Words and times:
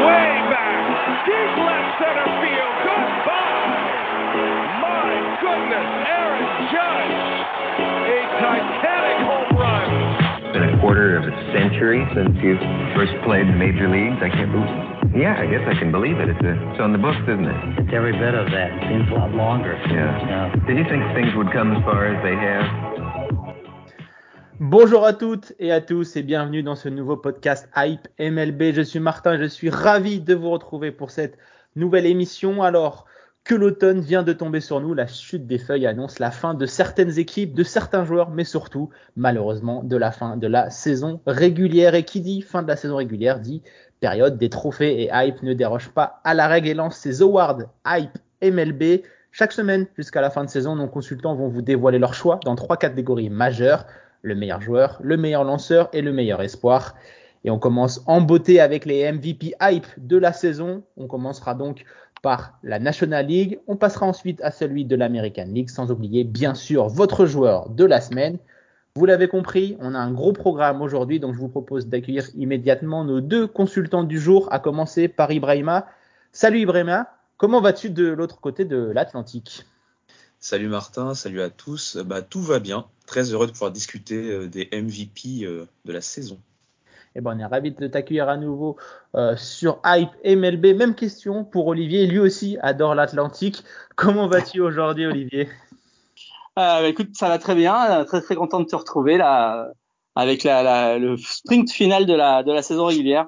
way 0.00 0.30
back, 0.48 0.80
deep 1.28 1.52
left 1.60 1.90
center 2.00 2.28
field. 2.40 2.76
Goodbye. 2.86 3.82
My 4.80 5.12
goodness, 5.42 5.88
Aaron 6.08 6.48
Judge, 6.72 7.20
a 8.08 8.18
titanic 8.40 9.18
home 9.28 9.52
run. 9.58 9.88
been 10.52 10.68
a 10.72 10.80
quarter 10.80 11.16
of 11.16 11.24
a 11.28 11.34
century 11.52 12.06
since 12.14 12.32
you 12.40 12.56
first 12.96 13.12
played 13.24 13.46
in 13.46 13.52
the 13.52 13.60
major 13.60 13.88
leagues. 13.88 14.20
I 14.22 14.30
can't 14.30 14.52
believe. 14.52 14.92
Yeah, 15.12 15.36
I 15.36 15.44
guess 15.44 15.60
I 15.68 15.76
can 15.76 15.92
believe 15.92 16.16
it. 16.16 16.28
It's, 16.32 16.40
a, 16.40 16.56
it's 16.72 16.80
on 16.80 16.92
the 16.92 16.98
books, 16.98 17.20
isn't 17.28 17.44
it? 17.44 17.84
It's 17.84 17.92
every 17.92 18.16
bit 18.16 18.32
of 18.32 18.48
that. 18.48 18.72
It 18.80 18.88
seems 18.88 19.12
a 19.12 19.14
lot 19.20 19.32
longer. 19.36 19.76
Yeah. 19.92 20.48
Did 20.64 20.80
you 20.80 20.84
think 20.88 21.04
things 21.12 21.36
would 21.36 21.52
come 21.52 21.68
as 21.76 21.84
far 21.84 22.08
as 22.08 22.16
they 22.24 22.32
have? 22.32 22.91
Bonjour 24.64 25.04
à 25.04 25.12
toutes 25.12 25.54
et 25.58 25.72
à 25.72 25.80
tous 25.80 26.14
et 26.14 26.22
bienvenue 26.22 26.62
dans 26.62 26.76
ce 26.76 26.88
nouveau 26.88 27.16
podcast 27.16 27.68
Hype 27.74 28.06
MLB. 28.20 28.72
Je 28.72 28.82
suis 28.82 29.00
Martin, 29.00 29.36
je 29.36 29.46
suis 29.46 29.70
ravi 29.70 30.20
de 30.20 30.36
vous 30.36 30.50
retrouver 30.50 30.92
pour 30.92 31.10
cette 31.10 31.36
nouvelle 31.74 32.06
émission. 32.06 32.62
Alors 32.62 33.06
que 33.42 33.56
l'automne 33.56 33.98
vient 33.98 34.22
de 34.22 34.32
tomber 34.32 34.60
sur 34.60 34.80
nous, 34.80 34.94
la 34.94 35.08
chute 35.08 35.48
des 35.48 35.58
feuilles 35.58 35.88
annonce 35.88 36.20
la 36.20 36.30
fin 36.30 36.54
de 36.54 36.64
certaines 36.64 37.18
équipes, 37.18 37.54
de 37.54 37.64
certains 37.64 38.04
joueurs, 38.04 38.30
mais 38.30 38.44
surtout, 38.44 38.90
malheureusement, 39.16 39.82
de 39.82 39.96
la 39.96 40.12
fin 40.12 40.36
de 40.36 40.46
la 40.46 40.70
saison 40.70 41.20
régulière. 41.26 41.96
Et 41.96 42.04
qui 42.04 42.20
dit 42.20 42.40
fin 42.40 42.62
de 42.62 42.68
la 42.68 42.76
saison 42.76 42.94
régulière 42.94 43.40
dit 43.40 43.64
période 43.98 44.38
des 44.38 44.48
trophées 44.48 45.02
et 45.02 45.10
Hype 45.12 45.42
ne 45.42 45.54
déroge 45.54 45.88
pas 45.88 46.20
à 46.22 46.34
la 46.34 46.46
règle 46.46 46.68
et 46.68 46.74
lance 46.74 46.98
ses 46.98 47.20
awards 47.20 47.62
Hype 47.84 48.16
MLB. 48.40 49.02
Chaque 49.32 49.50
semaine 49.50 49.86
jusqu'à 49.96 50.20
la 50.20 50.30
fin 50.30 50.44
de 50.44 50.50
saison, 50.50 50.76
nos 50.76 50.86
consultants 50.86 51.34
vont 51.34 51.48
vous 51.48 51.62
dévoiler 51.62 51.98
leur 51.98 52.14
choix 52.14 52.38
dans 52.44 52.54
trois 52.54 52.76
catégories 52.76 53.28
majeures 53.28 53.86
le 54.22 54.34
meilleur 54.34 54.60
joueur, 54.60 54.98
le 55.02 55.16
meilleur 55.16 55.44
lanceur 55.44 55.88
et 55.92 56.00
le 56.00 56.12
meilleur 56.12 56.40
espoir. 56.42 56.94
Et 57.44 57.50
on 57.50 57.58
commence 57.58 58.02
en 58.06 58.20
beauté 58.20 58.60
avec 58.60 58.86
les 58.86 59.10
MVP 59.10 59.54
hype 59.60 59.86
de 59.98 60.16
la 60.16 60.32
saison. 60.32 60.82
On 60.96 61.06
commencera 61.06 61.54
donc 61.54 61.84
par 62.22 62.58
la 62.62 62.78
National 62.78 63.26
League. 63.26 63.58
On 63.66 63.76
passera 63.76 64.06
ensuite 64.06 64.40
à 64.42 64.52
celui 64.52 64.84
de 64.84 64.94
l'American 64.94 65.48
League, 65.48 65.68
sans 65.68 65.90
oublier 65.90 66.24
bien 66.24 66.54
sûr 66.54 66.88
votre 66.88 67.26
joueur 67.26 67.68
de 67.68 67.84
la 67.84 68.00
semaine. 68.00 68.38
Vous 68.94 69.06
l'avez 69.06 69.26
compris, 69.26 69.76
on 69.80 69.94
a 69.94 69.98
un 69.98 70.12
gros 70.12 70.34
programme 70.34 70.82
aujourd'hui, 70.82 71.18
donc 71.18 71.34
je 71.34 71.38
vous 71.38 71.48
propose 71.48 71.88
d'accueillir 71.88 72.28
immédiatement 72.36 73.04
nos 73.04 73.22
deux 73.22 73.46
consultants 73.46 74.04
du 74.04 74.18
jour, 74.18 74.48
à 74.52 74.58
commencer 74.58 75.08
par 75.08 75.32
Ibrahima. 75.32 75.86
Salut 76.30 76.60
Ibrahima, 76.60 77.08
comment 77.38 77.62
vas-tu 77.62 77.88
de 77.88 78.08
l'autre 78.08 78.38
côté 78.38 78.66
de 78.66 78.92
l'Atlantique? 78.94 79.64
Salut 80.44 80.66
Martin, 80.66 81.14
salut 81.14 81.40
à 81.40 81.50
tous. 81.50 81.98
Bah, 81.98 82.20
tout 82.20 82.40
va 82.40 82.58
bien. 82.58 82.86
Très 83.06 83.32
heureux 83.32 83.46
de 83.46 83.52
pouvoir 83.52 83.70
discuter 83.70 84.16
euh, 84.16 84.48
des 84.48 84.68
MVP 84.72 85.44
euh, 85.44 85.68
de 85.84 85.92
la 85.92 86.00
saison. 86.00 86.36
Eh 87.14 87.20
ben, 87.20 87.36
on 87.36 87.38
est 87.38 87.46
ravi 87.46 87.70
de 87.70 87.86
t'accueillir 87.86 88.28
à 88.28 88.36
nouveau 88.36 88.76
euh, 89.14 89.36
sur 89.36 89.80
Hype 89.84 90.10
MLB. 90.24 90.76
Même 90.76 90.96
question 90.96 91.44
pour 91.44 91.68
Olivier. 91.68 92.08
Lui 92.08 92.18
aussi 92.18 92.58
adore 92.60 92.96
l'Atlantique. 92.96 93.62
Comment 93.94 94.26
vas-tu 94.26 94.60
aujourd'hui, 94.60 95.06
Olivier? 95.06 95.48
Euh, 96.58 96.86
Écoute, 96.86 97.14
ça 97.14 97.28
va 97.28 97.38
très 97.38 97.54
bien. 97.54 98.04
Très 98.04 98.20
très 98.20 98.34
content 98.34 98.60
de 98.60 98.66
te 98.66 98.76
retrouver 98.76 99.16
là 99.16 99.72
avec 100.14 100.44
la, 100.44 100.62
la, 100.62 100.98
le 100.98 101.16
sprint 101.16 101.70
final 101.70 102.04
de 102.04 102.12
la, 102.12 102.42
de 102.42 102.52
la 102.52 102.60
saison 102.60 102.84
régulière. 102.84 103.26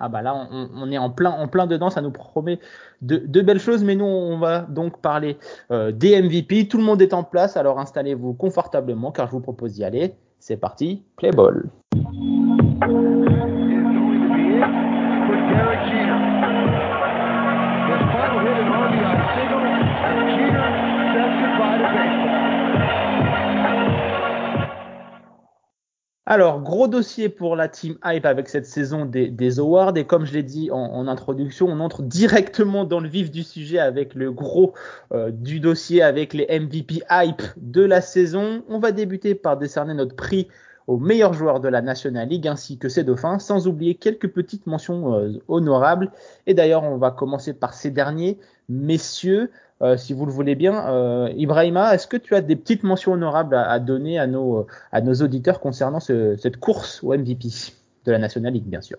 Ah 0.00 0.08
bah 0.08 0.22
là, 0.22 0.48
on, 0.50 0.90
est 0.90 0.98
en 0.98 1.10
plein, 1.10 1.30
en 1.30 1.46
plein 1.46 1.68
dedans, 1.68 1.88
ça 1.88 2.00
nous 2.00 2.10
promet 2.10 2.58
de, 3.00 3.16
de 3.16 3.40
belles 3.42 3.60
choses, 3.60 3.84
mais 3.84 3.94
nous, 3.94 4.04
on 4.04 4.38
va 4.38 4.62
donc 4.62 5.00
parler 5.00 5.38
euh, 5.70 5.92
des 5.92 6.20
MVP. 6.20 6.66
Tout 6.66 6.78
le 6.78 6.84
monde 6.84 7.00
est 7.00 7.14
en 7.14 7.22
place, 7.22 7.56
alors 7.56 7.78
installez-vous 7.78 8.34
confortablement 8.34 9.12
car 9.12 9.28
je 9.28 9.32
vous 9.32 9.40
propose 9.40 9.74
d'y 9.74 9.84
aller. 9.84 10.14
C'est 10.40 10.56
parti, 10.56 11.04
play 11.16 11.30
ball. 11.30 11.70
Alors, 26.26 26.62
gros 26.62 26.88
dossier 26.88 27.28
pour 27.28 27.54
la 27.54 27.68
team 27.68 27.98
Hype 28.02 28.24
avec 28.24 28.48
cette 28.48 28.64
saison 28.64 29.04
des, 29.04 29.58
awards. 29.58 29.96
Et 29.96 30.06
comme 30.06 30.24
je 30.24 30.32
l'ai 30.32 30.42
dit 30.42 30.70
en, 30.70 31.06
introduction, 31.06 31.66
on 31.68 31.80
entre 31.80 32.02
directement 32.02 32.84
dans 32.84 33.00
le 33.00 33.08
vif 33.08 33.30
du 33.30 33.42
sujet 33.42 33.78
avec 33.78 34.14
le 34.14 34.32
gros 34.32 34.72
euh, 35.12 35.30
du 35.30 35.60
dossier 35.60 36.02
avec 36.02 36.32
les 36.32 36.46
MVP 36.46 37.02
Hype 37.10 37.42
de 37.58 37.82
la 37.82 38.00
saison. 38.00 38.62
On 38.68 38.78
va 38.78 38.92
débuter 38.92 39.34
par 39.34 39.58
décerner 39.58 39.92
notre 39.92 40.16
prix 40.16 40.48
au 40.86 40.98
meilleur 40.98 41.34
joueur 41.34 41.60
de 41.60 41.68
la 41.68 41.82
National 41.82 42.28
League 42.28 42.48
ainsi 42.48 42.78
que 42.78 42.88
ses 42.88 43.04
dauphins, 43.04 43.38
sans 43.38 43.66
oublier 43.66 43.94
quelques 43.94 44.28
petites 44.28 44.66
mentions 44.66 45.14
euh, 45.14 45.42
honorables. 45.48 46.10
Et 46.46 46.54
d'ailleurs, 46.54 46.84
on 46.84 46.96
va 46.96 47.10
commencer 47.10 47.52
par 47.52 47.74
ces 47.74 47.90
derniers. 47.90 48.38
Messieurs, 48.70 49.50
euh, 49.82 49.96
si 49.96 50.12
vous 50.12 50.24
le 50.26 50.32
voulez 50.32 50.54
bien. 50.54 50.88
Euh, 50.88 51.32
Ibrahima, 51.36 51.94
est-ce 51.94 52.06
que 52.06 52.16
tu 52.16 52.34
as 52.34 52.40
des 52.40 52.56
petites 52.56 52.84
mentions 52.84 53.12
honorables 53.12 53.56
à, 53.56 53.78
donner 53.80 54.18
à 54.18 54.26
nos, 54.26 54.66
auditeurs 54.92 55.60
concernant 55.60 56.00
ce, 56.00 56.36
cette 56.36 56.58
course 56.58 57.02
au 57.02 57.16
MVP 57.16 57.48
de 58.04 58.12
la 58.12 58.18
National 58.18 58.52
League, 58.52 58.64
bien 58.64 58.80
sûr? 58.80 58.98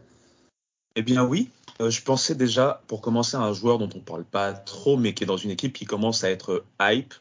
Eh 0.97 1.01
bien 1.01 1.23
oui, 1.25 1.49
euh, 1.81 1.89
je 1.89 2.01
pensais 2.01 2.35
déjà, 2.35 2.81
pour 2.87 3.01
commencer, 3.01 3.37
à 3.37 3.41
un 3.41 3.53
joueur 3.53 3.77
dont 3.77 3.89
on 3.93 3.99
ne 3.99 4.03
parle 4.03 4.25
pas 4.25 4.53
trop, 4.53 4.97
mais 4.97 5.13
qui 5.13 5.23
est 5.23 5.27
dans 5.27 5.37
une 5.37 5.51
équipe 5.51 5.73
qui 5.73 5.85
commence 5.85 6.23
à 6.23 6.29
être 6.29 6.63
hype. 6.81 7.13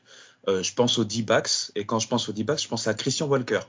Je 0.46 0.74
pense 0.74 0.98
aux 0.98 1.04
D-backs, 1.04 1.72
et 1.74 1.86
quand 1.86 2.00
je 2.00 2.06
pense 2.06 2.28
aux 2.28 2.32
D-backs, 2.32 2.60
je 2.60 2.68
pense 2.68 2.86
à 2.86 2.92
Christian 2.92 3.28
Walker. 3.28 3.60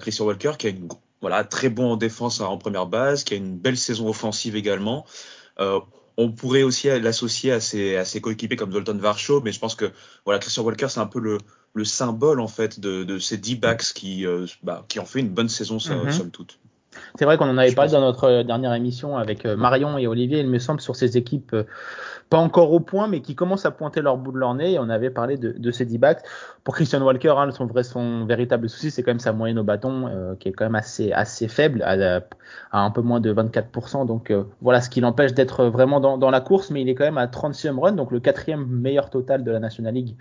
Christian 0.00 0.26
Walker 0.26 0.52
qui 0.56 0.68
une 0.68 0.88
voilà 1.20 1.42
très 1.42 1.68
bon 1.68 1.92
en 1.92 1.96
défense 1.96 2.40
en 2.40 2.56
première 2.56 2.86
base, 2.86 3.24
qui 3.24 3.34
a 3.34 3.36
une 3.36 3.58
belle 3.58 3.76
saison 3.76 4.08
offensive 4.08 4.54
également. 4.54 5.04
On 6.20 6.30
pourrait 6.30 6.62
aussi 6.62 6.88
l'associer 6.88 7.50
à 7.52 7.60
ses, 7.60 7.96
à 7.96 8.04
ses 8.04 8.20
coéquipiers 8.20 8.56
comme 8.56 8.72
Zoltan 8.72 8.96
Varsho, 8.98 9.40
mais 9.40 9.52
je 9.52 9.58
pense 9.58 9.74
que 9.74 9.90
voilà, 10.24 10.38
Christian 10.38 10.64
Walker, 10.64 10.88
c'est 10.88 11.00
un 11.00 11.06
peu 11.06 11.20
le, 11.20 11.38
le, 11.72 11.84
symbole 11.84 12.40
en 12.40 12.48
fait 12.48 12.78
de, 12.78 13.04
de 13.04 13.18
ces 13.18 13.38
D-backs 13.38 13.94
qui, 13.94 14.26
euh, 14.26 14.46
bah, 14.62 14.84
qui 14.88 15.00
ont 15.00 15.06
fait 15.06 15.20
une 15.20 15.30
bonne 15.30 15.48
saison, 15.48 15.76
mm 15.76 15.78
-hmm. 15.78 16.12
somme 16.12 16.30
toute. 16.30 16.58
C'est 17.18 17.24
vrai 17.24 17.38
qu'on 17.38 17.48
en 17.48 17.58
avait 17.58 17.72
parlé 17.72 17.92
dans 17.92 18.00
notre 18.00 18.42
dernière 18.42 18.74
émission 18.74 19.16
avec 19.16 19.44
Marion 19.44 19.96
et 19.98 20.06
Olivier, 20.06 20.40
il 20.40 20.48
me 20.48 20.58
semble, 20.58 20.80
sur 20.80 20.96
ces 20.96 21.16
équipes 21.16 21.54
pas 22.30 22.38
encore 22.38 22.72
au 22.72 22.78
point, 22.78 23.08
mais 23.08 23.20
qui 23.20 23.34
commencent 23.34 23.66
à 23.66 23.72
pointer 23.72 24.00
leur 24.00 24.16
bout 24.16 24.30
de 24.30 24.38
leur 24.38 24.54
nez. 24.54 24.74
Et 24.74 24.78
on 24.78 24.88
avait 24.88 25.10
parlé 25.10 25.36
de, 25.36 25.50
de 25.50 25.70
ces 25.72 25.84
D-backs. 25.84 26.22
Pour 26.62 26.74
Christian 26.74 27.02
Walker, 27.02 27.34
hein, 27.36 27.50
son, 27.50 27.66
vrai, 27.66 27.82
son 27.82 28.24
véritable 28.24 28.68
souci, 28.68 28.92
c'est 28.92 29.02
quand 29.02 29.10
même 29.10 29.18
sa 29.18 29.32
moyenne 29.32 29.58
au 29.58 29.64
bâton, 29.64 30.06
euh, 30.06 30.34
qui 30.36 30.48
est 30.48 30.52
quand 30.52 30.64
même 30.64 30.76
assez, 30.76 31.10
assez 31.10 31.48
faible, 31.48 31.82
à, 31.82 32.20
à 32.70 32.80
un 32.80 32.90
peu 32.92 33.02
moins 33.02 33.20
de 33.20 33.34
24%. 33.34 34.06
Donc 34.06 34.30
euh, 34.30 34.44
voilà 34.62 34.80
ce 34.80 34.88
qui 34.88 35.00
l'empêche 35.00 35.34
d'être 35.34 35.64
vraiment 35.64 35.98
dans, 35.98 36.18
dans, 36.18 36.30
la 36.30 36.40
course, 36.40 36.70
mais 36.70 36.82
il 36.82 36.88
est 36.88 36.94
quand 36.94 37.04
même 37.04 37.18
à 37.18 37.26
36e 37.26 37.78
run, 37.80 37.92
donc 37.92 38.12
le 38.12 38.20
quatrième 38.20 38.64
meilleur 38.64 39.10
total 39.10 39.42
de 39.42 39.50
la 39.50 39.58
National 39.58 39.94
League 39.94 40.16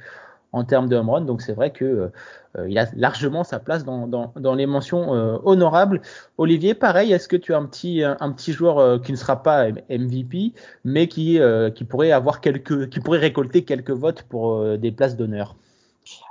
en 0.52 0.64
termes 0.64 0.88
de 0.90 0.96
home 0.96 1.10
run. 1.10 1.22
Donc 1.22 1.42
c'est 1.42 1.54
vrai 1.54 1.72
que 1.72 2.12
euh, 2.58 2.68
il 2.70 2.78
a 2.80 2.88
largement 2.96 3.44
sa 3.44 3.60
place 3.60 3.84
dans, 3.84 4.08
dans, 4.08 4.34
dans 4.36 4.56
les 4.56 4.66
mentions 4.66 5.14
euh, 5.14 5.38
honorables. 5.44 6.02
Olivier, 6.38 6.74
pareil, 6.74 7.14
est-ce 7.14 7.28
que 7.28 7.36
tu 7.36 7.54
as 7.54 7.58
un 7.58 7.66
petit 7.66 8.04
un 8.04 8.32
petit 8.32 8.54
joueur 8.54 8.80
euh, 8.80 8.98
qui 8.98 9.12
ne 9.12 9.18
sera 9.18 9.44
pas 9.44 9.68
MVP, 9.90 10.54
mais 10.84 11.08
qui 11.08 11.40
euh, 11.40 11.70
qui 11.70 11.84
pourrait 11.84 12.12
avoir 12.12 12.42
quelques 12.42 12.90
qui 12.90 13.00
pourrait 13.00 13.20
récolter 13.20 13.64
quelques 13.64 13.92
votes 13.92 14.24
pour 14.24 14.56
euh, 14.56 14.78
des 14.78 14.92
places 14.92 15.16
d'honneur? 15.16 15.56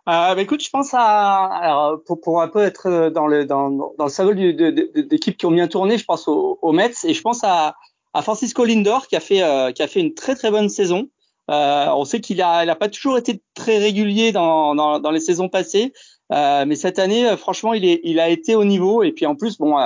Euh, 0.08 0.34
bah 0.34 0.40
écoute, 0.40 0.64
je 0.64 0.70
pense 0.70 0.92
à 0.92 1.44
alors 1.44 2.02
pour, 2.04 2.20
pour 2.20 2.42
un 2.42 2.48
peu 2.48 2.62
être 2.62 3.10
dans 3.10 3.28
le 3.28 3.44
dans, 3.44 3.70
dans 3.70 4.06
le 4.06 5.02
d'équipes 5.02 5.36
qui 5.36 5.46
ont 5.46 5.52
bien 5.52 5.68
tourné, 5.68 5.98
je 5.98 6.04
pense 6.04 6.26
aux, 6.26 6.58
aux 6.60 6.72
Mets 6.72 6.94
et 7.04 7.14
je 7.14 7.22
pense 7.22 7.44
à, 7.44 7.76
à 8.12 8.22
Francisco 8.22 8.64
Lindor 8.64 9.06
qui 9.06 9.14
a 9.14 9.20
fait 9.20 9.44
qui 9.74 9.82
a 9.82 9.86
fait 9.86 10.00
une 10.00 10.14
très 10.14 10.34
très 10.34 10.50
bonne 10.50 10.68
saison. 10.68 11.08
Euh, 11.50 11.86
on 11.88 12.04
sait 12.04 12.20
qu'il 12.20 12.42
a, 12.42 12.64
il 12.64 12.70
a 12.70 12.76
pas 12.76 12.88
toujours 12.88 13.16
été 13.16 13.40
très 13.54 13.78
régulier 13.78 14.32
dans, 14.32 15.10
les 15.10 15.20
saisons 15.20 15.48
passées, 15.48 15.92
euh, 16.32 16.64
mais 16.66 16.76
cette 16.76 16.98
année, 16.98 17.26
euh, 17.26 17.36
franchement, 17.36 17.72
il, 17.72 18.20
a 18.20 18.28
été 18.28 18.54
au 18.54 18.64
niveau. 18.64 19.02
Et 19.02 19.12
puis 19.12 19.26
en 19.26 19.34
plus, 19.34 19.58
bon, 19.58 19.76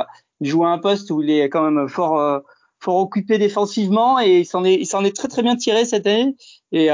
il 0.40 0.48
joue 0.48 0.64
à 0.64 0.70
un 0.70 0.78
poste 0.78 1.10
où 1.10 1.22
il 1.22 1.30
est 1.30 1.48
quand 1.48 1.70
même 1.70 1.88
fort, 1.88 2.42
occupé 2.84 3.38
défensivement 3.38 4.18
et 4.18 4.40
il 4.40 4.44
s'en 4.44 4.64
est, 4.64 5.16
très 5.16 5.28
très 5.28 5.42
bien 5.42 5.54
tiré 5.54 5.84
cette 5.84 6.06
année. 6.06 6.34
Et 6.72 6.88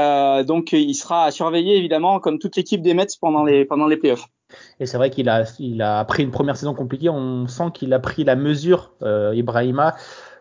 donc, 0.45 0.71
il 0.73 0.93
sera 0.93 1.25
à 1.25 1.31
surveiller 1.31 1.77
évidemment, 1.77 2.19
comme 2.19 2.37
toute 2.37 2.55
l'équipe 2.55 2.81
des 2.81 2.93
Mets 2.93 3.07
pendant 3.19 3.43
les 3.43 3.97
playoffs. 3.97 4.27
Et 4.79 4.87
c'est 4.87 4.97
vrai 4.97 5.11
qu'il 5.11 5.29
a, 5.29 5.45
il 5.59 5.81
a 5.81 6.03
pris 6.05 6.23
une 6.23 6.31
première 6.31 6.57
saison 6.57 6.73
compliquée. 6.75 7.09
On 7.09 7.47
sent 7.47 7.71
qu'il 7.73 7.93
a 7.93 7.99
pris 7.99 8.23
la 8.23 8.35
mesure, 8.35 8.91
Ibrahima. 9.01 9.95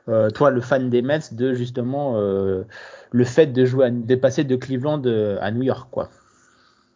Euh, 0.09 0.31
toi, 0.31 0.51
le 0.51 0.61
fan 0.61 0.91
des 0.91 1.03
Mets, 1.03 1.33
de 1.33 1.55
justement 1.55 2.15
euh, 2.17 2.65
le 3.11 3.25
fait 3.25 3.47
de 3.47 3.65
jouer, 3.65 3.87
à, 3.87 3.91
de 3.91 4.15
passer 4.15 4.45
de 4.45 4.57
Cleveland 4.57 5.03
à 5.41 5.51
New 5.51 5.63
York, 5.63 5.89
quoi. 5.91 6.11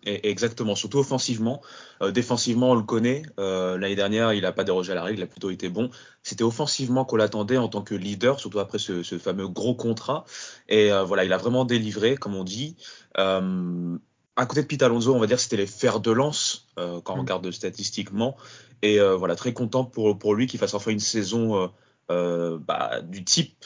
Exactement, 0.05 0.75
surtout 0.75 0.99
offensivement. 0.99 1.63
Euh, 2.03 2.11
défensivement, 2.11 2.73
on 2.73 2.75
le 2.75 2.83
connaît. 2.83 3.23
Euh, 3.39 3.79
L'année 3.79 3.95
dernière, 3.95 4.33
il 4.33 4.43
n'a 4.43 4.51
pas 4.51 4.65
dérogé 4.65 4.91
à 4.91 4.95
la 4.97 5.05
règle, 5.05 5.21
il 5.21 5.23
a 5.23 5.29
plutôt 5.29 5.51
été 5.51 5.69
bon. 5.69 5.91
C'était 6.25 6.43
offensivement 6.43 7.05
qu'on 7.05 7.15
l'attendait 7.17 7.57
en 7.57 7.69
tant 7.69 7.83
que 7.83 7.95
leader, 7.95 8.41
surtout 8.41 8.59
après 8.59 8.79
ce, 8.79 9.05
ce 9.05 9.17
fameux 9.19 9.47
gros 9.47 9.77
contrat. 9.77 10.25
Et 10.69 10.93
euh, 10.93 11.05
voilà, 11.05 11.25
il 11.25 11.33
a 11.33 11.37
vraiment 11.37 11.65
délivré, 11.65 12.17
comme 12.17 12.35
on 12.35 12.43
dit. 12.43 12.77
à 13.15 14.47
côté 14.47 14.63
de 14.63 14.67
Pete 14.67 14.83
Alonso, 14.83 15.15
on 15.15 15.21
va 15.21 15.27
dire 15.27 15.39
c'était 15.39 15.57
les 15.57 15.67
fers 15.67 16.01
de 16.01 16.11
lance 16.11 16.67
quand 16.77 17.17
on 17.17 17.21
regarde 17.21 17.49
statistiquement. 17.53 18.37
Et 18.83 18.99
voilà, 18.99 19.37
très 19.37 19.53
content 19.53 19.85
pour, 19.85 20.19
pour 20.19 20.35
lui 20.35 20.49
qu'il 20.49 20.59
fasse 20.59 20.75
enfin 20.75 20.91
une 20.91 20.99
saison 20.99 21.71
bah, 22.09 23.01
du 23.03 23.25
type 23.25 23.65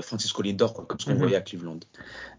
Francisco 0.00 0.40
Lindor, 0.42 0.72
comme 0.86 0.98
ce 0.98 1.04
qu'on 1.06 1.12
Mhm. 1.12 1.18
voyait 1.18 1.36
à 1.36 1.42
Cleveland. 1.42 1.80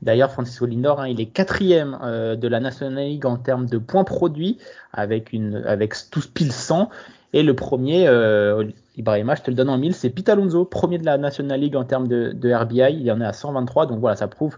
D'ailleurs, 0.01 0.31
Francisco 0.31 0.65
Lindor, 0.65 0.99
hein, 1.01 1.07
il 1.07 1.21
est 1.21 1.27
quatrième 1.27 1.99
euh, 2.01 2.35
de 2.35 2.47
la 2.47 2.59
National 2.59 3.03
League 3.05 3.25
en 3.27 3.37
termes 3.37 3.67
de 3.67 3.77
points 3.77 4.03
produits, 4.05 4.57
avec 4.91 5.33
une, 5.33 5.57
avec 5.67 5.93
tous 6.09 6.25
pile 6.25 6.51
100. 6.51 6.89
Et 7.33 7.43
le 7.43 7.55
premier, 7.55 8.07
euh, 8.07 8.63
Ibrahima, 8.97 9.35
je 9.35 9.41
te 9.43 9.51
le 9.51 9.55
donne 9.55 9.69
en 9.69 9.77
mille, 9.77 9.93
c'est 9.93 10.09
Pete 10.09 10.29
Alonso, 10.29 10.65
premier 10.65 10.97
de 10.97 11.05
la 11.05 11.17
National 11.19 11.59
League 11.59 11.75
en 11.75 11.83
termes 11.83 12.07
de, 12.07 12.31
de 12.31 12.51
RBI. 12.53 12.91
Il 12.93 13.03
y 13.03 13.11
en 13.11 13.21
est 13.21 13.25
à 13.25 13.33
123. 13.33 13.85
Donc 13.85 13.99
voilà, 13.99 14.15
ça 14.15 14.27
prouve 14.27 14.57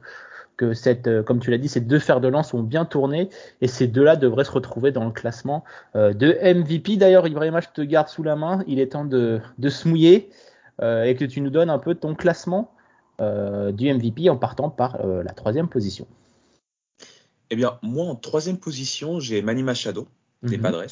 que 0.55 0.73
cette, 0.73 1.07
euh, 1.07 1.21
comme 1.21 1.39
tu 1.39 1.51
l'as 1.51 1.57
dit, 1.57 1.67
ces 1.67 1.81
deux 1.81 1.99
fers 1.99 2.21
de 2.21 2.29
lance 2.29 2.53
ont 2.53 2.63
bien 2.63 2.85
tourné 2.85 3.29
et 3.59 3.67
ces 3.67 3.87
deux-là 3.87 4.15
devraient 4.15 4.45
se 4.45 4.51
retrouver 4.51 4.91
dans 4.93 5.03
le 5.03 5.11
classement 5.11 5.65
euh, 5.97 6.13
de 6.13 6.27
MVP. 6.41 6.95
D'ailleurs, 6.95 7.27
Ibrahima, 7.27 7.59
je 7.59 7.67
te 7.73 7.81
garde 7.81 8.07
sous 8.07 8.23
la 8.23 8.37
main. 8.37 8.63
Il 8.67 8.79
est 8.79 8.93
temps 8.93 9.03
de, 9.03 9.41
de 9.57 9.69
se 9.69 9.87
mouiller 9.89 10.29
euh, 10.29 10.31
et 10.81 11.15
que 11.15 11.25
tu 11.25 11.41
nous 11.41 11.49
donnes 11.49 11.69
un 11.69 11.79
peu 11.79 11.95
ton 11.95 12.15
classement 12.15 12.71
euh, 13.21 13.71
du 13.71 13.91
MVP 13.93 14.29
en 14.29 14.35
partant 14.37 14.69
par 14.69 14.95
euh, 14.99 15.23
la 15.23 15.31
troisième 15.31 15.69
position. 15.69 16.05
Eh 17.49 17.55
bien, 17.55 17.77
moi, 17.81 18.05
en 18.05 18.15
troisième 18.15 18.57
position, 18.57 19.19
j'ai 19.19 19.41
Manny 19.41 19.63
Machado, 19.63 20.07
des 20.43 20.57
Mhm. 20.57 20.63
Padres. 20.63 20.83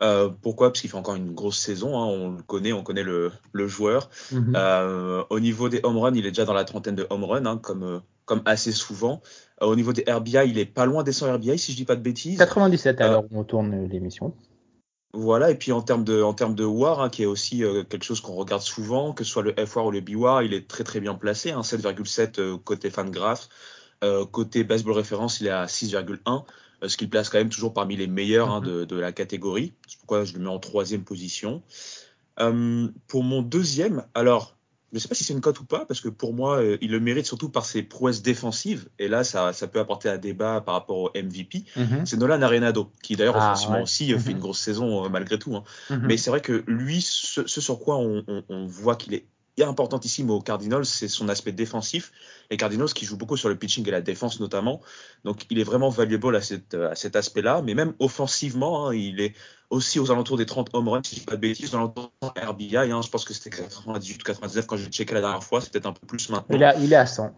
Euh, 0.00 0.28
pourquoi? 0.42 0.68
Parce 0.70 0.80
qu'il 0.80 0.90
fait 0.90 0.96
encore 0.96 1.16
une 1.16 1.32
grosse 1.34 1.58
saison, 1.58 1.98
hein, 1.98 2.04
on 2.06 2.30
le 2.36 2.42
connaît, 2.42 2.72
on 2.72 2.82
connaît 2.82 3.02
le, 3.02 3.32
le 3.52 3.66
joueur. 3.66 4.10
Mhm. 4.32 4.52
Euh, 4.56 5.24
au 5.30 5.40
niveau 5.40 5.68
des 5.68 5.80
home 5.82 5.98
runs, 5.98 6.14
il 6.14 6.26
est 6.26 6.30
déjà 6.30 6.44
dans 6.44 6.52
la 6.52 6.64
trentaine 6.64 6.94
de 6.94 7.06
home 7.10 7.24
runs, 7.24 7.46
hein, 7.46 7.56
comme, 7.56 7.82
euh, 7.82 7.98
comme 8.24 8.42
assez 8.44 8.72
souvent. 8.72 9.22
Euh, 9.62 9.66
au 9.66 9.76
niveau 9.76 9.92
des 9.92 10.04
RBI, 10.06 10.46
il 10.48 10.58
est 10.58 10.66
pas 10.66 10.86
loin 10.86 11.02
des 11.02 11.12
100 11.12 11.32
RBI, 11.34 11.58
si 11.58 11.72
je 11.72 11.76
dis 11.76 11.84
pas 11.84 11.96
de 11.96 12.02
bêtises. 12.02 12.38
97 12.38 13.00
Euh, 13.00 13.04
alors 13.04 13.24
on 13.32 13.42
tourne 13.44 13.86
l'émission. 13.88 14.34
Voilà, 15.14 15.50
et 15.50 15.54
puis 15.54 15.72
en 15.72 15.80
termes 15.80 16.04
de, 16.04 16.22
en 16.22 16.34
termes 16.34 16.54
de 16.54 16.64
WAR, 16.64 17.00
hein, 17.00 17.08
qui 17.08 17.22
est 17.22 17.26
aussi 17.26 17.64
euh, 17.64 17.82
quelque 17.82 18.04
chose 18.04 18.20
qu'on 18.20 18.34
regarde 18.34 18.62
souvent, 18.62 19.14
que 19.14 19.24
ce 19.24 19.30
soit 19.30 19.42
le 19.42 19.54
F-WAR 19.54 19.86
ou 19.86 19.90
le 19.90 20.00
B-WAR, 20.00 20.42
il 20.42 20.52
est 20.52 20.68
très 20.68 20.84
très 20.84 21.00
bien 21.00 21.14
placé, 21.14 21.50
hein, 21.50 21.62
7,7 21.62 22.38
euh, 22.40 22.58
côté 22.58 22.90
Fangraph. 22.90 23.48
Euh, 24.04 24.24
côté 24.26 24.62
Baseball 24.62 24.94
Reference, 24.94 25.40
il 25.40 25.48
est 25.48 25.50
à 25.50 25.66
6,1, 25.66 26.44
euh, 26.82 26.88
ce 26.88 26.96
qui 26.96 27.04
le 27.04 27.10
place 27.10 27.28
quand 27.28 27.38
même 27.38 27.48
toujours 27.48 27.72
parmi 27.72 27.96
les 27.96 28.06
meilleurs 28.06 28.50
hein, 28.50 28.60
de, 28.60 28.84
de 28.84 28.96
la 28.96 29.12
catégorie. 29.12 29.72
C'est 29.88 29.98
pourquoi 29.98 30.24
je 30.24 30.34
le 30.34 30.40
mets 30.40 30.48
en 30.48 30.60
troisième 30.60 31.02
position. 31.02 31.62
Euh, 32.38 32.88
pour 33.08 33.24
mon 33.24 33.42
deuxième, 33.42 34.04
alors, 34.14 34.56
je 34.92 34.96
ne 34.96 35.00
sais 35.00 35.08
pas 35.08 35.14
si 35.14 35.24
c'est 35.24 35.34
une 35.34 35.40
cote 35.40 35.60
ou 35.60 35.64
pas, 35.64 35.84
parce 35.84 36.00
que 36.00 36.08
pour 36.08 36.32
moi, 36.32 36.62
euh, 36.62 36.78
il 36.80 36.90
le 36.90 37.00
mérite 37.00 37.26
surtout 37.26 37.50
par 37.50 37.66
ses 37.66 37.82
prouesses 37.82 38.22
défensives, 38.22 38.88
et 38.98 39.08
là, 39.08 39.22
ça, 39.24 39.52
ça 39.52 39.68
peut 39.68 39.80
apporter 39.80 40.08
un 40.08 40.16
débat 40.18 40.60
par 40.62 40.74
rapport 40.74 40.96
au 40.98 41.10
MVP. 41.14 41.64
Mhm. 41.76 42.06
C'est 42.06 42.16
Nolan 42.16 42.40
Arenado, 42.42 42.90
qui 43.02 43.14
d'ailleurs 43.16 43.36
Ah, 43.36 43.52
offensivement 43.52 43.76
ouais. 43.76 43.82
aussi 43.82 44.12
euh, 44.14 44.18
fait 44.18 44.30
Mhm. 44.30 44.36
une 44.36 44.40
grosse 44.42 44.60
saison 44.60 45.04
euh, 45.04 45.08
malgré 45.08 45.38
tout. 45.38 45.54
hein. 45.56 45.64
Mhm. 45.90 46.02
Mais 46.06 46.16
c'est 46.16 46.30
vrai 46.30 46.40
que 46.40 46.64
lui, 46.66 47.02
ce, 47.02 47.46
ce 47.46 47.60
sur 47.60 47.78
quoi 47.80 47.96
on, 47.98 48.24
on- 48.26 48.44
on 48.48 48.66
voit 48.66 48.96
qu'il 48.96 49.14
est 49.14 49.26
importantissime 49.66 50.30
aux 50.30 50.40
Cardinals, 50.40 50.84
c'est 50.84 51.08
son 51.08 51.28
aspect 51.28 51.52
défensif. 51.52 52.12
Les 52.50 52.56
Cardinals 52.56 52.92
qui 52.92 53.04
jouent 53.04 53.16
beaucoup 53.16 53.36
sur 53.36 53.48
le 53.48 53.56
pitching 53.56 53.86
et 53.88 53.90
la 53.90 54.00
défense 54.00 54.40
notamment. 54.40 54.80
Donc 55.24 55.46
il 55.50 55.58
est 55.58 55.64
vraiment 55.64 55.88
valuable 55.88 56.36
à, 56.36 56.40
cette, 56.42 56.74
à 56.74 56.94
cet 56.94 57.16
aspect-là. 57.16 57.62
Mais 57.62 57.74
même 57.74 57.94
offensivement, 57.98 58.88
hein, 58.88 58.94
il 58.94 59.20
est 59.20 59.34
aussi 59.70 59.98
aux 59.98 60.10
alentours 60.10 60.36
des 60.36 60.46
30 60.46 60.70
home 60.72 60.88
runs, 60.88 61.02
si 61.04 61.16
je 61.16 61.20
dis 61.20 61.26
pas 61.26 61.36
de 61.36 61.40
bêtises, 61.40 61.74
aux 61.74 61.76
alentours 61.76 62.12
RBI. 62.22 62.76
hein. 62.76 63.00
je 63.02 63.08
pense 63.08 63.24
que 63.24 63.34
c'était 63.34 63.50
98 63.50 64.14
ou 64.20 64.24
99 64.24 64.66
quand 64.66 64.76
j'ai 64.76 64.86
checké 64.86 65.14
la 65.14 65.20
dernière 65.20 65.44
fois. 65.44 65.60
C'est 65.60 65.72
peut-être 65.72 65.86
un 65.86 65.92
peu 65.92 66.06
plus 66.06 66.28
maintenant. 66.30 66.56
il, 66.56 66.62
est 66.62 66.66
à, 66.66 66.76
il 66.78 66.92
est 66.92 66.96
à 66.96 67.06
100. 67.06 67.32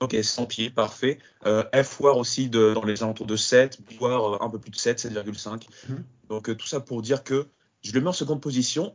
Ok, 0.00 0.14
100 0.22 0.46
pieds, 0.46 0.70
parfait. 0.70 1.18
Euh, 1.46 1.64
F-War 1.82 2.18
aussi 2.18 2.50
de, 2.50 2.74
dans 2.74 2.84
les 2.84 3.02
alentours 3.02 3.26
de 3.26 3.36
7, 3.36 3.80
B-War 3.80 4.34
euh, 4.34 4.44
un 4.44 4.50
peu 4.50 4.58
plus 4.58 4.70
de 4.70 4.76
7, 4.76 5.06
7,5. 5.06 5.62
Mhm. 5.88 6.04
Donc 6.28 6.50
euh, 6.50 6.54
tout 6.54 6.66
ça 6.66 6.80
pour 6.80 7.00
dire 7.00 7.24
que 7.24 7.46
je 7.82 7.92
le 7.92 8.00
mets 8.02 8.08
en 8.08 8.12
seconde 8.12 8.42
position. 8.42 8.94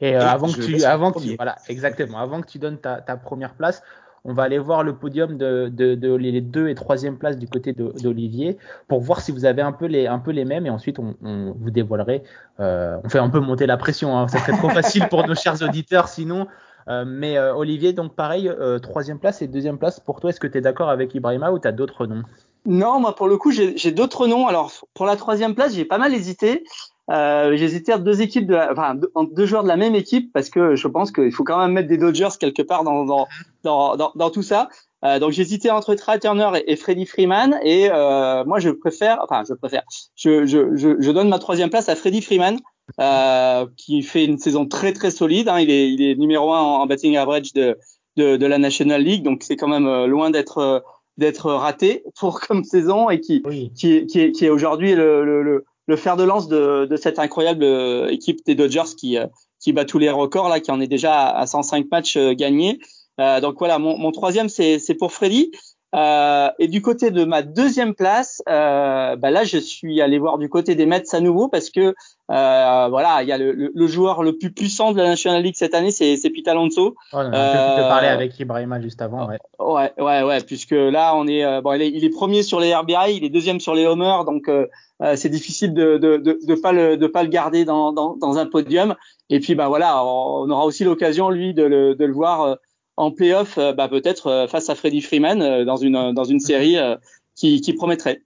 Et 0.00 0.16
euh, 0.16 0.26
avant 0.26 0.48
que 0.52 0.60
tu, 0.60 0.84
avant 0.84 1.12
que 1.12 1.18
tu, 1.20 1.36
voilà, 1.36 1.56
exactement, 1.68 2.18
avant 2.18 2.40
que 2.40 2.46
tu 2.46 2.58
donnes 2.58 2.78
ta, 2.78 3.00
ta 3.00 3.16
première 3.16 3.54
place, 3.54 3.82
on 4.24 4.32
va 4.32 4.44
aller 4.44 4.58
voir 4.58 4.82
le 4.82 4.94
podium 4.94 5.36
de, 5.36 5.68
de, 5.70 5.94
de 5.94 6.14
les 6.14 6.40
deux 6.40 6.68
et 6.68 6.74
troisième 6.74 7.18
places 7.18 7.36
du 7.36 7.46
côté 7.46 7.72
de- 7.74 7.92
d'Olivier 8.02 8.56
pour 8.88 9.00
voir 9.00 9.20
si 9.20 9.32
vous 9.32 9.44
avez 9.44 9.60
un 9.60 9.72
peu 9.72 9.84
les, 9.86 10.06
un 10.06 10.18
peu 10.18 10.30
les 10.30 10.46
mêmes 10.46 10.64
et 10.66 10.70
ensuite 10.70 10.98
on, 10.98 11.14
on 11.22 11.52
vous 11.58 11.70
dévoilerait. 11.70 12.22
Euh, 12.58 12.96
on 13.04 13.08
fait 13.10 13.18
un 13.18 13.28
peu 13.28 13.40
monter 13.40 13.66
la 13.66 13.76
pression, 13.76 14.16
hein, 14.16 14.26
ça 14.28 14.38
serait 14.38 14.56
trop 14.56 14.68
facile 14.80 15.06
pour 15.08 15.26
nos 15.26 15.34
chers 15.34 15.60
auditeurs 15.62 16.08
sinon. 16.08 16.46
Euh, 16.88 17.04
mais 17.06 17.36
euh, 17.38 17.54
Olivier, 17.54 17.92
donc 17.92 18.14
pareil, 18.14 18.48
euh, 18.48 18.78
troisième 18.78 19.18
place 19.18 19.42
et 19.42 19.46
deuxième 19.46 19.78
place 19.78 20.00
pour 20.00 20.20
toi. 20.20 20.30
Est-ce 20.30 20.40
que 20.40 20.46
tu 20.46 20.58
es 20.58 20.60
d'accord 20.60 20.90
avec 20.90 21.14
Ibrahima 21.14 21.50
ou 21.50 21.58
tu 21.58 21.68
as 21.68 21.72
d'autres 21.72 22.06
noms? 22.06 22.22
Non, 22.66 23.00
moi 23.00 23.14
pour 23.14 23.28
le 23.28 23.36
coup, 23.36 23.50
j'ai 23.50 23.76
j'ai 23.76 23.92
d'autres 23.92 24.26
noms. 24.26 24.46
Alors 24.46 24.72
pour 24.94 25.04
la 25.06 25.16
troisième 25.16 25.54
place, 25.54 25.74
j'ai 25.74 25.84
pas 25.84 25.98
mal 25.98 26.14
hésité. 26.14 26.64
Euh, 27.10 27.52
hésité 27.52 27.92
à 27.92 27.98
deux 27.98 28.22
équipes, 28.22 28.46
de 28.46 28.54
la, 28.54 28.72
enfin 28.72 28.94
deux, 28.94 29.10
entre 29.14 29.34
deux 29.34 29.44
joueurs 29.44 29.62
de 29.62 29.68
la 29.68 29.76
même 29.76 29.94
équipe 29.94 30.32
parce 30.32 30.48
que 30.48 30.74
je 30.74 30.88
pense 30.88 31.12
qu'il 31.12 31.30
faut 31.32 31.44
quand 31.44 31.58
même 31.58 31.72
mettre 31.72 31.88
des 31.88 31.98
Dodgers 31.98 32.30
quelque 32.40 32.62
part 32.62 32.82
dans 32.82 33.04
dans 33.04 33.26
dans, 33.62 33.96
dans, 33.96 34.12
dans 34.14 34.30
tout 34.30 34.42
ça. 34.42 34.70
Euh, 35.04 35.18
donc 35.18 35.38
hésité 35.38 35.70
entre 35.70 35.94
Trey 35.96 36.18
Turner 36.18 36.48
et, 36.56 36.72
et 36.72 36.76
Freddie 36.76 37.04
Freeman 37.04 37.58
et 37.62 37.90
euh, 37.92 38.42
moi 38.46 38.58
je 38.58 38.70
préfère, 38.70 39.18
enfin 39.22 39.42
je 39.46 39.52
préfère, 39.52 39.82
je, 40.16 40.46
je, 40.46 40.74
je, 40.76 40.96
je 40.98 41.10
donne 41.10 41.28
ma 41.28 41.38
troisième 41.38 41.68
place 41.68 41.90
à 41.90 41.94
Freddie 41.94 42.22
Freeman 42.22 42.58
euh, 42.98 43.66
qui 43.76 44.00
fait 44.02 44.24
une 44.24 44.38
saison 44.38 44.64
très 44.66 44.94
très 44.94 45.10
solide. 45.10 45.48
Hein. 45.50 45.60
Il 45.60 45.70
est 45.70 45.90
il 45.92 46.00
est 46.02 46.14
numéro 46.14 46.54
un 46.54 46.60
en, 46.60 46.80
en 46.80 46.86
batting 46.86 47.18
average 47.18 47.52
de, 47.52 47.76
de 48.16 48.38
de 48.38 48.46
la 48.46 48.56
National 48.56 49.02
League, 49.02 49.22
donc 49.24 49.42
c'est 49.42 49.56
quand 49.56 49.68
même 49.68 49.86
euh, 49.86 50.06
loin 50.06 50.30
d'être 50.30 50.56
euh, 50.56 50.80
d'être 51.18 51.52
raté 51.52 52.02
pour 52.18 52.40
comme 52.40 52.64
saison 52.64 53.10
et 53.10 53.20
qui 53.20 53.42
Oui. 53.44 53.70
qui 53.76 53.92
est, 53.92 54.06
qui 54.06 54.20
est, 54.20 54.32
qui 54.32 54.46
est 54.46 54.50
aujourd'hui 54.50 54.94
le, 54.94 55.24
le, 55.24 55.42
le, 55.42 55.64
le 55.86 55.96
fer 55.96 56.16
de 56.16 56.24
lance 56.24 56.48
de, 56.48 56.86
de 56.86 56.96
cette 56.96 57.18
incroyable 57.18 57.64
euh, 57.64 58.08
équipe 58.08 58.44
des 58.46 58.54
Dodgers 58.54 58.94
qui, 58.96 59.18
euh, 59.18 59.26
qui 59.60 59.72
bat 59.72 59.84
tous 59.84 59.98
les 59.98 60.10
records 60.10 60.48
là, 60.48 60.60
qui 60.60 60.70
en 60.70 60.80
est 60.80 60.86
déjà 60.86 61.28
à 61.28 61.46
105 61.46 61.86
matchs 61.90 62.16
euh, 62.16 62.34
gagnés. 62.34 62.78
Donc 63.16 63.60
voilà, 63.60 63.78
mon, 63.78 63.96
mon 63.96 64.10
troisième 64.10 64.48
c'est 64.48 64.96
pour 64.98 65.12
Freddy. 65.12 65.52
Euh, 65.94 66.50
et 66.58 66.66
du 66.66 66.82
côté 66.82 67.10
de 67.12 67.24
ma 67.24 67.42
deuxième 67.42 67.94
place, 67.94 68.42
euh, 68.48 69.14
bah 69.14 69.30
là 69.30 69.44
je 69.44 69.58
suis 69.58 70.00
allé 70.00 70.18
voir 70.18 70.38
du 70.38 70.48
côté 70.48 70.74
des 70.74 70.86
Mets 70.86 71.14
à 71.14 71.20
nouveau 71.20 71.46
parce 71.48 71.70
que 71.70 71.94
euh, 72.30 72.88
voilà, 72.88 73.22
il 73.22 73.28
y 73.28 73.32
a 73.32 73.38
le, 73.38 73.52
le, 73.52 73.70
le 73.72 73.86
joueur 73.86 74.22
le 74.24 74.36
plus 74.36 74.50
puissant 74.52 74.90
de 74.92 74.96
la 74.98 75.06
National 75.08 75.42
League 75.42 75.54
cette 75.56 75.72
année, 75.74 75.92
c'est 75.92 76.16
c'est 76.16 76.30
Pete 76.30 76.48
Alonso. 76.48 76.96
Oh, 77.12 77.16
on 77.16 77.32
Euh, 77.32 77.88
parlé 77.88 78.08
avec 78.08 78.38
Ibrahima 78.40 78.80
juste 78.80 79.00
avant. 79.02 79.28
Ouais. 79.28 79.38
Ouais, 79.60 79.92
ouais, 79.98 80.22
ouais, 80.24 80.40
puisque 80.42 80.72
là 80.72 81.14
on 81.14 81.28
est 81.28 81.44
euh, 81.44 81.60
bon, 81.60 81.74
il 81.74 81.82
est, 81.82 81.90
il 81.90 82.04
est 82.04 82.10
premier 82.10 82.42
sur 82.42 82.58
les 82.58 82.74
RBI, 82.74 83.14
il 83.16 83.24
est 83.24 83.30
deuxième 83.30 83.60
sur 83.60 83.74
les 83.74 83.86
homers, 83.86 84.24
donc 84.24 84.48
euh, 84.48 84.66
euh, 85.02 85.14
c'est 85.16 85.28
difficile 85.28 85.74
de, 85.74 85.98
de 85.98 86.16
de 86.16 86.38
de 86.44 86.54
pas 86.56 86.72
le 86.72 86.96
de 86.96 87.06
pas 87.06 87.22
le 87.22 87.28
garder 87.28 87.64
dans 87.64 87.92
dans, 87.92 88.16
dans 88.16 88.36
un 88.38 88.46
podium. 88.46 88.96
Et 89.30 89.38
puis 89.38 89.54
bah 89.54 89.68
voilà, 89.68 90.04
on 90.04 90.50
aura 90.50 90.64
aussi 90.64 90.82
l'occasion 90.84 91.30
lui 91.30 91.54
de 91.54 91.62
le 91.62 91.94
de 91.94 92.04
le 92.04 92.12
voir 92.12 92.40
euh, 92.42 92.54
en 92.96 93.10
playoff, 93.10 93.58
euh, 93.58 93.72
bah 93.72 93.88
peut-être 93.88 94.28
euh, 94.28 94.46
face 94.46 94.70
à 94.70 94.74
Freddie 94.74 95.00
Freeman 95.00 95.42
euh, 95.42 95.64
dans 95.64 95.76
une 95.76 96.12
dans 96.12 96.24
une 96.24 96.40
série 96.40 96.78
euh, 96.78 96.96
qui 97.34 97.60
qui 97.60 97.72
promettrait. 97.72 98.22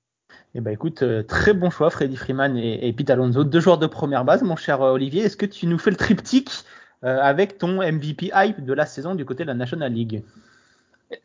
Eh 0.55 0.61
ben 0.61 0.71
écoute, 0.71 1.05
très 1.29 1.53
bon 1.53 1.71
choix, 1.71 1.91
Freddy 1.91 2.17
Freeman 2.17 2.57
et, 2.57 2.89
et 2.89 2.93
Pete 2.93 3.11
Alonso, 3.11 3.45
deux 3.45 3.61
joueurs 3.61 3.79
de 3.79 3.87
première 3.87 4.25
base, 4.25 4.43
mon 4.43 4.57
cher 4.57 4.81
Olivier. 4.81 5.23
Est-ce 5.23 5.37
que 5.37 5.47
tu 5.47 5.67
nous 5.67 5.79
fais 5.79 5.91
le 5.91 5.97
triptyque 5.97 6.51
euh, 7.05 7.19
avec 7.21 7.59
ton 7.59 7.83
MVP 7.83 8.31
hype 8.35 8.65
de 8.65 8.73
la 8.73 8.87
saison 8.87 9.15
du 9.15 9.25
côté 9.25 9.45
de 9.45 9.49
la 9.49 9.55
National 9.55 9.93
League? 9.93 10.23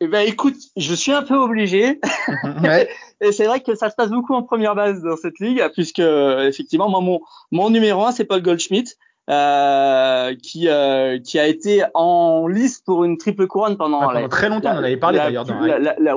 Eh 0.00 0.06
ben 0.06 0.26
écoute, 0.26 0.56
je 0.76 0.94
suis 0.94 1.12
un 1.12 1.22
peu 1.22 1.36
obligé. 1.36 2.00
ouais. 2.62 2.88
Et 3.20 3.32
c'est 3.32 3.46
vrai 3.46 3.60
que 3.60 3.74
ça 3.74 3.90
se 3.90 3.94
passe 3.94 4.10
beaucoup 4.10 4.34
en 4.34 4.42
première 4.42 4.74
base 4.74 5.02
dans 5.02 5.16
cette 5.16 5.38
ligue, 5.40 5.62
puisque 5.72 6.00
effectivement, 6.00 6.88
moi, 6.90 7.00
mon, 7.00 7.20
mon 7.50 7.70
numéro 7.70 8.04
un, 8.04 8.12
c'est 8.12 8.24
Paul 8.24 8.42
Goldschmidt, 8.42 8.94
euh, 9.30 10.34
qui, 10.42 10.68
euh, 10.68 11.18
qui 11.18 11.38
a 11.38 11.46
été 11.46 11.82
en 11.94 12.46
lice 12.46 12.80
pour 12.84 13.04
une 13.04 13.16
triple 13.16 13.46
couronne 13.46 13.76
pendant, 13.76 14.00
Ah, 14.00 14.06
pendant 14.08 14.20
la- 14.20 14.28
très 14.28 14.48
longtemps, 14.48 14.70
la- 14.70 14.76
on 14.76 14.80
en 14.80 14.84
avait 14.84 14.96
parlé 14.96 15.18
d'ailleurs 15.18 15.44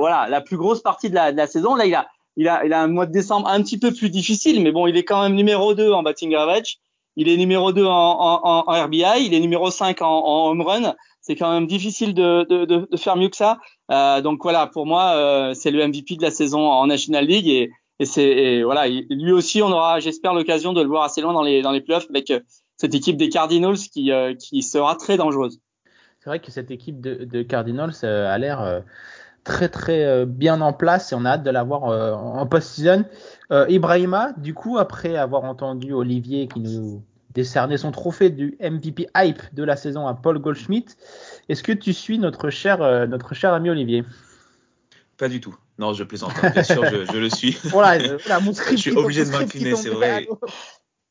voilà, 0.00 0.26
la 0.28 0.40
plus 0.40 0.56
grosse 0.56 0.80
partie 0.82 1.08
de 1.10 1.14
la, 1.14 1.32
de 1.32 1.36
la 1.36 1.46
saison. 1.46 1.74
Là, 1.74 1.86
il 1.86 1.94
a, 1.94 2.06
il 2.36 2.48
a, 2.48 2.64
il 2.64 2.72
a 2.72 2.80
un 2.82 2.88
mois 2.88 3.06
de 3.06 3.12
décembre 3.12 3.48
un 3.48 3.62
petit 3.62 3.78
peu 3.78 3.92
plus 3.92 4.10
difficile, 4.10 4.62
mais 4.62 4.72
bon, 4.72 4.86
il 4.86 4.96
est 4.96 5.04
quand 5.04 5.22
même 5.22 5.34
numéro 5.34 5.74
2 5.74 5.92
en 5.92 6.02
batting 6.02 6.34
average. 6.34 6.78
Il 7.16 7.28
est 7.28 7.36
numéro 7.36 7.72
2 7.72 7.84
en, 7.84 7.90
en, 7.90 8.64
en, 8.68 8.84
RBI, 8.84 9.24
il 9.26 9.34
est 9.34 9.40
numéro 9.40 9.70
5 9.70 10.02
en, 10.02 10.06
en 10.08 10.50
home 10.50 10.60
run. 10.62 10.94
C'est 11.20 11.34
quand 11.34 11.50
même 11.52 11.66
difficile 11.66 12.14
de, 12.14 12.46
de, 12.48 12.64
de, 12.64 12.88
de 12.90 12.96
faire 12.96 13.16
mieux 13.16 13.28
que 13.28 13.36
ça. 13.36 13.58
Euh, 13.90 14.20
donc 14.20 14.38
voilà, 14.42 14.66
pour 14.68 14.86
moi, 14.86 15.14
euh, 15.16 15.52
c'est 15.54 15.70
le 15.72 15.82
MVP 15.86 16.14
de 16.16 16.22
la 16.22 16.30
saison 16.30 16.60
en 16.70 16.86
National 16.86 17.26
League 17.26 17.48
et, 17.48 17.70
et 17.98 18.04
c'est 18.04 18.22
et 18.24 18.62
voilà, 18.62 18.86
il- 18.86 19.06
lui 19.10 19.32
aussi, 19.32 19.60
on 19.62 19.70
aura, 19.72 19.98
j'espère, 19.98 20.32
l'occasion 20.32 20.72
de 20.72 20.80
le 20.80 20.88
voir 20.88 21.02
assez 21.02 21.20
loin 21.20 21.32
dans 21.32 21.42
les 21.42 21.60
dans 21.60 21.72
les 21.72 21.80
playoffs 21.80 22.06
avec 22.08 22.32
cette 22.78 22.94
équipe 22.94 23.16
des 23.16 23.28
Cardinals 23.28 23.76
qui 23.76 24.12
euh, 24.12 24.34
qui 24.34 24.62
sera 24.62 24.96
très 24.96 25.16
dangereuse. 25.16 25.60
C'est 26.20 26.30
vrai 26.30 26.40
que 26.40 26.50
cette 26.50 26.70
équipe 26.70 27.00
de, 27.00 27.24
de 27.24 27.42
Cardinals 27.42 27.92
euh, 28.04 28.32
a 28.32 28.38
l'air 28.38 28.60
euh, 28.60 28.80
très 29.44 29.68
très 29.68 30.04
euh, 30.04 30.26
bien 30.26 30.60
en 30.60 30.72
place 30.72 31.12
et 31.12 31.14
on 31.14 31.24
a 31.24 31.30
hâte 31.30 31.42
de 31.42 31.50
la 31.50 31.62
voir 31.62 31.86
euh, 31.86 32.12
en 32.12 32.46
post-season. 32.46 33.04
Euh, 33.50 33.66
Ibrahima, 33.68 34.32
du 34.36 34.54
coup, 34.54 34.78
après 34.78 35.16
avoir 35.16 35.44
entendu 35.44 35.92
Olivier 35.92 36.48
qui 36.48 36.60
nous 36.60 37.02
décernait 37.34 37.78
son 37.78 37.92
trophée 37.92 38.30
du 38.30 38.56
MVP 38.60 39.08
hype 39.16 39.42
de 39.54 39.62
la 39.62 39.76
saison 39.76 40.06
à 40.06 40.14
Paul 40.14 40.38
Goldschmidt, 40.38 40.96
est-ce 41.48 41.62
que 41.62 41.72
tu 41.72 41.92
suis 41.92 42.18
notre 42.18 42.50
cher, 42.50 42.82
euh, 42.82 43.06
notre 43.06 43.34
cher 43.34 43.52
ami 43.54 43.70
Olivier? 43.70 44.04
Pas 45.16 45.28
du 45.28 45.40
tout. 45.40 45.56
Non, 45.78 45.92
je 45.92 46.04
plaisante. 46.04 46.32
Bien 46.52 46.62
sûr, 46.62 46.84
je, 46.84 47.04
je 47.04 47.18
le 47.18 47.30
suis. 47.30 47.56
Voilà, 47.64 48.16
voilà, 48.26 48.40
mon 48.40 48.52
script 48.52 48.78
Je 48.78 48.90
suis 48.90 48.96
obligé 48.96 49.24
de 49.24 49.30
m'incliner, 49.30 49.76
c'est 49.76 49.90
vrai. 49.90 50.28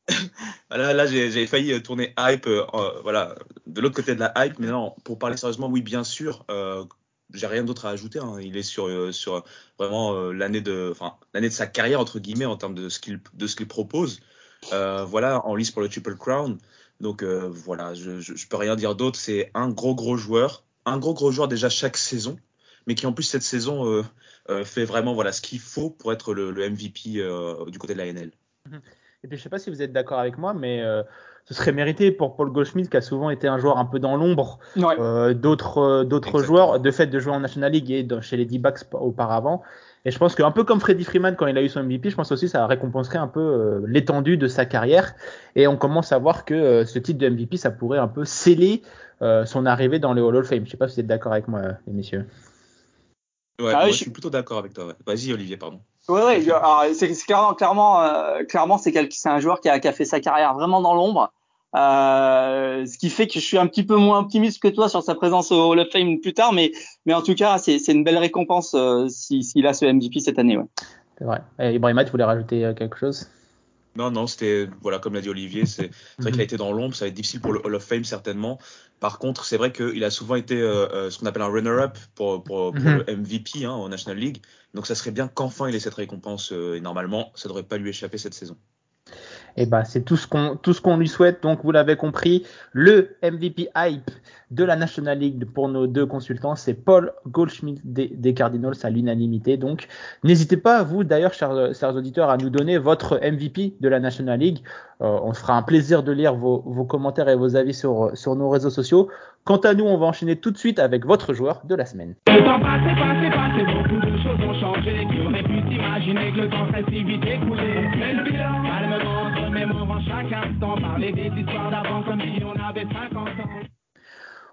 L'eau. 0.08 0.76
là, 0.76 0.92
là 0.92 1.06
j'ai 1.06 1.46
failli 1.46 1.82
tourner 1.82 2.14
hype, 2.18 2.46
euh, 2.46 2.64
voilà, 3.02 3.34
de 3.66 3.80
l'autre 3.80 3.96
côté 3.96 4.14
de 4.14 4.20
la 4.20 4.32
hype, 4.36 4.58
mais 4.58 4.68
non, 4.68 4.94
pour 5.04 5.18
parler 5.18 5.36
sérieusement, 5.36 5.68
oui, 5.68 5.82
bien 5.82 6.04
sûr, 6.04 6.44
euh, 6.50 6.84
j'ai 7.32 7.46
rien 7.46 7.64
d'autre 7.64 7.86
à 7.86 7.90
ajouter. 7.90 8.18
Hein. 8.18 8.38
Il 8.40 8.56
est 8.56 8.62
sur, 8.62 8.88
euh, 8.88 9.12
sur 9.12 9.44
vraiment 9.78 10.14
euh, 10.14 10.32
l'année 10.32 10.60
de, 10.60 10.94
l'année 11.34 11.48
de 11.48 11.54
sa 11.54 11.66
carrière 11.66 12.00
entre 12.00 12.18
guillemets 12.18 12.46
en 12.46 12.56
termes 12.56 12.74
de 12.74 12.88
ce 12.88 12.98
qu'il, 13.00 13.20
de 13.34 13.46
ce 13.46 13.56
qu'il 13.56 13.68
propose. 13.68 14.20
Euh, 14.72 15.04
voilà, 15.04 15.46
en 15.46 15.54
lice 15.54 15.70
pour 15.70 15.82
le 15.82 15.88
Triple 15.88 16.16
Crown. 16.16 16.58
Donc 17.00 17.22
euh, 17.22 17.48
voilà, 17.48 17.94
je, 17.94 18.20
je, 18.20 18.48
peux 18.48 18.56
rien 18.56 18.76
dire 18.76 18.94
d'autre. 18.96 19.18
C'est 19.18 19.50
un 19.54 19.68
gros 19.68 19.94
gros 19.94 20.16
joueur, 20.16 20.64
un 20.84 20.98
gros 20.98 21.14
gros 21.14 21.30
joueur 21.30 21.48
déjà 21.48 21.68
chaque 21.68 21.96
saison, 21.96 22.38
mais 22.86 22.94
qui 22.94 23.06
en 23.06 23.12
plus 23.12 23.22
cette 23.22 23.42
saison 23.42 23.86
euh, 23.86 24.02
euh, 24.50 24.64
fait 24.64 24.84
vraiment 24.84 25.14
voilà 25.14 25.32
ce 25.32 25.40
qu'il 25.40 25.60
faut 25.60 25.90
pour 25.90 26.12
être 26.12 26.34
le, 26.34 26.50
le 26.50 26.68
MVP 26.68 27.22
du 27.70 27.78
côté 27.78 27.94
de 27.94 27.98
la 27.98 28.06
NL. 28.06 28.32
Et 29.24 29.28
puis 29.28 29.36
je 29.36 29.42
sais 29.42 29.48
pas 29.48 29.58
si 29.58 29.70
vous 29.70 29.82
êtes 29.82 29.92
d'accord 29.92 30.18
avec 30.18 30.38
moi, 30.38 30.54
mais 30.54 30.82
ce 31.48 31.54
serait 31.54 31.72
mérité 31.72 32.12
pour 32.12 32.36
Paul 32.36 32.50
Goldschmidt 32.52 32.90
qui 32.90 32.96
a 32.98 33.00
souvent 33.00 33.30
été 33.30 33.48
un 33.48 33.58
joueur 33.58 33.78
un 33.78 33.86
peu 33.86 33.98
dans 33.98 34.16
l'ombre 34.16 34.58
ouais. 34.76 35.00
euh, 35.00 35.32
d'autres 35.32 36.04
d'autres 36.04 36.42
joueurs 36.42 36.78
de 36.78 36.90
fait 36.90 37.06
de 37.06 37.18
jouer 37.18 37.32
en 37.32 37.40
National 37.40 37.72
League 37.72 37.90
et 37.90 38.06
chez 38.20 38.36
les 38.36 38.44
D-backs 38.44 38.80
auparavant. 38.92 39.62
Et 40.04 40.10
je 40.10 40.18
pense 40.18 40.34
qu'un 40.34 40.50
peu 40.50 40.64
comme 40.64 40.78
Freddie 40.78 41.04
Freeman 41.04 41.36
quand 41.36 41.46
il 41.46 41.56
a 41.56 41.62
eu 41.62 41.68
son 41.70 41.82
MVP, 41.82 42.10
je 42.10 42.16
pense 42.16 42.30
aussi 42.32 42.48
ça 42.48 42.66
récompenserait 42.66 43.18
un 43.18 43.28
peu 43.28 43.40
euh, 43.40 43.80
l'étendue 43.86 44.36
de 44.36 44.46
sa 44.46 44.66
carrière. 44.66 45.14
Et 45.56 45.66
on 45.66 45.78
commence 45.78 46.12
à 46.12 46.18
voir 46.18 46.44
que 46.44 46.54
euh, 46.54 46.84
ce 46.84 46.98
titre 46.98 47.18
de 47.18 47.28
MVP, 47.28 47.56
ça 47.56 47.70
pourrait 47.70 47.98
un 47.98 48.08
peu 48.08 48.26
sceller 48.26 48.82
euh, 49.22 49.46
son 49.46 49.64
arrivée 49.64 49.98
dans 49.98 50.12
le 50.12 50.22
Hall 50.22 50.36
of 50.36 50.46
Fame. 50.46 50.66
Je 50.66 50.70
sais 50.70 50.76
pas 50.76 50.88
si 50.88 50.96
vous 50.96 51.00
êtes 51.00 51.06
d'accord 51.06 51.32
avec 51.32 51.48
moi, 51.48 51.62
les 51.86 51.92
messieurs. 51.94 52.26
Ouais, 53.60 53.72
ah, 53.74 53.80
moi, 53.80 53.90
je 53.90 53.96
suis 53.96 54.10
plutôt 54.10 54.30
d'accord 54.30 54.58
avec 54.58 54.74
toi. 54.74 54.86
Ouais. 54.86 54.94
Vas-y, 55.06 55.32
Olivier, 55.32 55.56
pardon. 55.56 55.80
Oui, 56.08 56.20
ouais, 56.20 56.94
c'est 56.94 57.12
clairement, 57.26 57.54
clairement, 57.54 58.02
euh, 58.02 58.42
clairement, 58.44 58.78
c'est 58.78 58.92
c'est 59.12 59.28
un 59.28 59.40
joueur 59.40 59.60
qui 59.60 59.68
a, 59.68 59.78
qui 59.78 59.88
a, 59.88 59.92
fait 59.92 60.06
sa 60.06 60.20
carrière 60.20 60.54
vraiment 60.54 60.80
dans 60.80 60.94
l'ombre. 60.94 61.32
Euh, 61.76 62.86
ce 62.86 62.96
qui 62.96 63.10
fait 63.10 63.26
que 63.26 63.34
je 63.34 63.40
suis 63.40 63.58
un 63.58 63.66
petit 63.66 63.82
peu 63.82 63.96
moins 63.96 64.20
optimiste 64.20 64.62
que 64.62 64.68
toi 64.68 64.88
sur 64.88 65.02
sa 65.02 65.14
présence 65.14 65.52
au 65.52 65.70
Hall 65.70 65.80
of 65.80 65.88
Fame 65.92 66.18
plus 66.20 66.32
tard, 66.32 66.52
mais, 66.52 66.72
mais 67.04 67.12
en 67.12 67.20
tout 67.20 67.34
cas, 67.34 67.58
c'est 67.58 67.76
une 67.88 68.04
belle 68.04 68.16
récompense 68.16 68.74
euh, 68.74 69.06
s'il 69.08 69.44
si, 69.44 69.66
a 69.66 69.74
ce 69.74 69.84
MVP 69.84 70.20
cette 70.20 70.38
année. 70.38 70.56
Ouais. 70.56 70.64
C'est 71.18 71.24
vrai. 71.24 71.42
Et 71.58 71.74
Ibrahima, 71.74 72.04
tu 72.04 72.10
voulais 72.10 72.24
rajouter 72.24 72.64
euh, 72.64 72.72
quelque 72.72 72.96
chose? 72.96 73.28
Non, 73.96 74.10
non, 74.10 74.26
c'était, 74.26 74.68
voilà, 74.80 74.98
comme 74.98 75.14
l'a 75.14 75.20
dit 75.20 75.28
Olivier, 75.28 75.66
c'est 75.66 75.90
vrai 76.18 76.30
qu'il 76.30 76.40
a 76.40 76.44
été 76.44 76.56
dans 76.56 76.72
l'ombre, 76.72 76.94
ça 76.94 77.04
va 77.04 77.08
être 77.08 77.14
difficile 77.14 77.40
pour 77.40 77.52
le 77.52 77.60
Hall 77.64 77.74
of 77.74 77.84
Fame 77.84 78.04
certainement. 78.04 78.58
Par 79.00 79.18
contre, 79.18 79.44
c'est 79.44 79.56
vrai 79.56 79.72
qu'il 79.72 80.04
a 80.04 80.10
souvent 80.10 80.36
été 80.36 80.60
euh, 80.60 81.10
ce 81.10 81.18
qu'on 81.18 81.26
appelle 81.26 81.42
un 81.42 81.52
runner-up 81.52 81.96
pour, 82.14 82.44
pour, 82.44 82.72
pour 82.72 82.80
mm 82.80 82.86
-hmm. 82.86 83.04
le 83.06 83.16
MVP 83.16 83.64
hein, 83.64 83.72
en 83.72 83.88
National 83.88 84.18
League. 84.18 84.42
Donc 84.74 84.86
ça 84.86 84.94
serait 84.94 85.10
bien 85.12 85.28
qu'enfin 85.28 85.68
il 85.68 85.74
ait 85.74 85.80
cette 85.80 85.94
récompense 85.94 86.52
euh, 86.52 86.76
et 86.76 86.80
normalement, 86.80 87.32
ça 87.34 87.48
devrait 87.48 87.68
pas 87.68 87.78
lui 87.78 87.90
échapper 87.90 88.18
cette 88.18 88.34
saison. 88.34 88.56
Et 89.60 89.66
bah, 89.66 89.84
c'est 89.84 90.04
tout 90.04 90.16
ce 90.16 90.28
qu'on 90.28 90.56
tout 90.56 90.72
ce 90.72 90.80
qu'on 90.80 90.96
lui 90.96 91.08
souhaite. 91.08 91.42
Donc, 91.42 91.64
vous 91.64 91.72
l'avez 91.72 91.96
compris, 91.96 92.46
le 92.72 93.16
MVP 93.24 93.68
hype 93.76 94.10
de 94.52 94.62
la 94.62 94.76
National 94.76 95.18
League 95.18 95.44
pour 95.52 95.68
nos 95.68 95.88
deux 95.88 96.06
consultants, 96.06 96.54
c'est 96.54 96.74
Paul 96.74 97.12
Goldschmidt 97.26 97.80
des, 97.84 98.34
Cardinals 98.34 98.76
à 98.84 98.90
l'unanimité. 98.90 99.56
Donc, 99.56 99.88
n'hésitez 100.22 100.56
pas, 100.56 100.84
vous 100.84 101.02
d'ailleurs, 101.02 101.34
chers, 101.34 101.50
auditeurs, 101.96 102.30
à 102.30 102.36
nous 102.36 102.50
donner 102.50 102.78
votre 102.78 103.16
MVP 103.16 103.74
de 103.80 103.88
la 103.88 103.98
National 103.98 104.38
League. 104.38 104.60
Euh, 105.00 105.18
on 105.22 105.32
fera 105.32 105.54
un 105.54 105.62
plaisir 105.62 106.04
de 106.04 106.12
lire 106.12 106.36
vos, 106.36 106.60
commentaires 106.84 107.28
et 107.28 107.36
vos 107.36 107.56
avis 107.56 107.74
sur, 107.74 108.12
nos 108.36 108.48
réseaux 108.48 108.70
sociaux. 108.70 109.08
Quant 109.44 109.58
à 109.58 109.74
nous, 109.74 109.84
on 109.84 109.98
va 109.98 110.06
enchaîner 110.06 110.36
tout 110.36 110.52
de 110.52 110.58
suite 110.58 110.78
avec 110.78 111.04
votre 111.04 111.34
joueur 111.34 111.62
de 111.64 111.74
la 111.74 111.84
semaine 111.84 112.14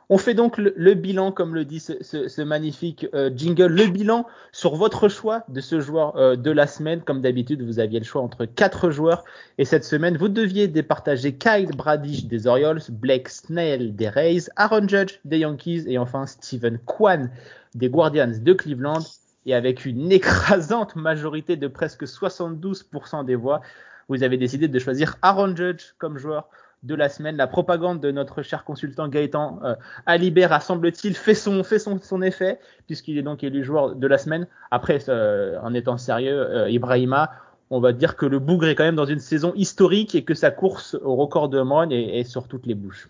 on 0.09 0.17
fait 0.17 0.33
donc 0.33 0.57
le, 0.57 0.93
bilan, 0.93 1.31
comme 1.31 1.55
le 1.55 1.65
dit 1.65 1.79
ce, 1.79 2.41
magnifique 2.41 3.07
euh, 3.13 3.31
jingle, 3.35 3.67
le 3.67 3.87
bilan 3.87 4.25
sur 4.51 4.75
votre 4.75 5.09
choix 5.09 5.43
de 5.49 5.61
ce 5.61 5.79
joueur 5.79 6.15
euh, 6.15 6.35
de 6.35 6.51
la 6.51 6.67
semaine. 6.67 7.01
Comme 7.01 7.21
d'habitude, 7.21 7.63
vous 7.63 7.79
aviez 7.79 7.99
le 7.99 8.05
choix 8.05 8.21
entre 8.21 8.45
quatre 8.45 8.91
joueurs 8.91 9.23
et 9.57 9.65
cette 9.65 9.83
semaine, 9.83 10.17
vous 10.17 10.29
deviez 10.29 10.67
départager 10.67 11.35
Kyle 11.35 11.71
Bradish 11.75 12.25
des 12.25 12.45
Orioles, 12.45 12.81
Blake 12.89 13.29
Snell 13.29 13.95
des 13.95 14.09
Rays, 14.09 14.43
Aaron 14.55 14.87
Judge 14.87 15.19
des 15.25 15.39
Yankees 15.39 15.85
et 15.87 15.97
enfin 15.97 16.25
Stephen 16.27 16.77
Kwan 16.85 17.31
des 17.73 17.89
Guardians 17.89 18.31
de 18.39 18.53
Cleveland. 18.53 19.03
Et 19.47 19.53
avec 19.53 19.85
une 19.85 20.11
écrasante 20.11 20.95
majorité 20.95 21.55
de 21.55 21.67
presque 21.67 22.03
72% 22.03 23.25
des 23.25 23.35
voix, 23.35 23.61
vous 24.07 24.23
avez 24.23 24.37
décidé 24.37 24.67
de 24.67 24.79
choisir 24.79 25.17
Aaron 25.21 25.55
Judge 25.55 25.93
comme 25.97 26.17
joueur 26.17 26.49
de 26.83 26.95
la 26.95 27.09
semaine. 27.09 27.35
La 27.35 27.47
propagande 27.47 27.99
de 27.99 28.11
notre 28.11 28.41
cher 28.43 28.63
consultant 28.63 29.07
Gaëtan 29.07 29.59
euh, 29.63 29.75
Alibert 30.05 30.61
semble-t-il 30.61 31.15
fait 31.15 31.33
son 31.33 31.63
fait 31.63 31.79
son 31.79 32.21
effet 32.21 32.59
puisqu'il 32.85 33.17
est 33.17 33.23
donc 33.23 33.43
élu 33.43 33.63
joueur 33.63 33.95
de 33.95 34.07
la 34.07 34.17
semaine. 34.17 34.47
Après, 34.71 35.09
euh, 35.09 35.59
en 35.61 35.73
étant 35.73 35.97
sérieux, 35.97 36.39
euh, 36.39 36.69
Ibrahima, 36.69 37.31
on 37.71 37.79
va 37.79 37.93
dire 37.93 38.15
que 38.15 38.25
le 38.25 38.39
Bougre 38.39 38.67
est 38.67 38.75
quand 38.75 38.83
même 38.83 38.95
dans 38.95 39.05
une 39.05 39.19
saison 39.19 39.53
historique 39.55 40.13
et 40.13 40.23
que 40.23 40.35
sa 40.35 40.51
course 40.51 40.95
au 41.03 41.15
record 41.15 41.49
de 41.49 41.61
Mon 41.61 41.89
est, 41.89 42.19
est, 42.19 42.23
sur 42.23 42.47
toutes 42.47 42.67
les 42.67 42.75
bouches. 42.75 43.09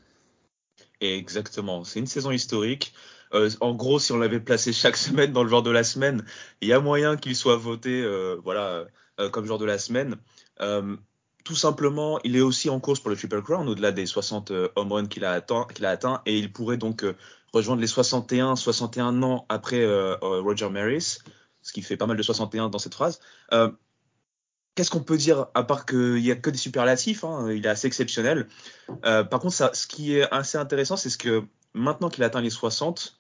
Exactement, 1.02 1.84
c'est 1.84 2.00
une 2.00 2.08
saison 2.08 2.32
historique. 2.32 2.94
Euh, 3.34 3.50
en 3.62 3.74
gros, 3.74 4.00
si 4.00 4.12
on 4.12 4.18
l'avait 4.18 4.40
placé 4.40 4.74
chaque 4.74 4.98
semaine 5.08 5.32
dans 5.34 5.44
le 5.44 5.50
genre 5.50 5.64
de 5.64 5.72
la 5.72 5.84
semaine, 5.84 6.26
il 6.62 6.68
y 6.68 6.74
a 6.74 6.80
moyen 6.80 7.18
qu'il 7.18 7.36
soit 7.36 7.58
voté, 7.58 8.06
voilà, 8.44 8.86
comme 9.32 9.46
joueur 9.46 9.60
de 9.60 9.66
la 9.66 9.78
semaine 9.78 10.18
tout 11.46 11.56
simplement, 11.56 12.20
il 12.24 12.36
est 12.36 12.42
aussi 12.42 12.70
en 12.70 12.80
course 12.80 13.00
pour 13.00 13.12
le 13.12 13.16
Triple 13.16 13.44
Crown, 13.44 13.70
au-delà 13.70 13.92
des 13.92 14.08
60 14.08 14.50
euh, 14.52 14.68
home 14.76 14.92
runs 14.92 15.06
qu'il 15.06 15.24
a, 15.24 15.32
atteint, 15.32 15.68
a 15.82 15.88
atteint, 15.88 16.22
et 16.26 16.38
il 16.38 16.52
pourrait 16.52 16.78
donc 16.78 17.04
euh, 17.04 17.16
rejoindre 17.54 17.82
les 17.82 17.88
61, 17.88 18.56
61 18.56 19.22
ans 19.22 19.46
après 19.48 19.82
euh, 19.82 20.18
Roger 20.22 20.70
Maris, 20.70 21.20
ce 21.62 21.72
qui 21.72 21.84
fait 21.84 21.98
pas 21.98 22.08
mal 22.08 22.18
de 22.18 22.24
61 22.24 22.70
dans 22.70 22.80
cette 22.80 22.96
phrase. 22.96 23.22
Euh, 23.54 23.72
Qu'est-ce 24.74 24.92
qu'on 24.92 25.04
peut 25.04 25.16
dire, 25.16 25.46
à 25.54 25.64
part 25.64 25.86
qu'il 25.86 26.16
n'y 26.16 26.32
a 26.32 26.36
que 26.36 26.50
des 26.50 26.58
superlatifs, 26.58 27.24
hein, 27.24 27.50
il 27.50 27.66
est 27.66 27.70
assez 27.70 27.88
exceptionnel. 27.88 28.48
Euh, 29.06 29.24
par 29.24 29.40
contre, 29.40 29.74
ce 29.74 29.88
qui 29.88 30.18
est 30.18 30.30
assez 30.34 30.58
intéressant, 30.58 30.98
c'est 30.98 31.10
ce 31.10 31.18
que 31.18 31.46
maintenant 31.76 32.10
qu'il 32.10 32.24
atteint 32.24 32.42
les 32.42 32.50
60, 32.50 33.18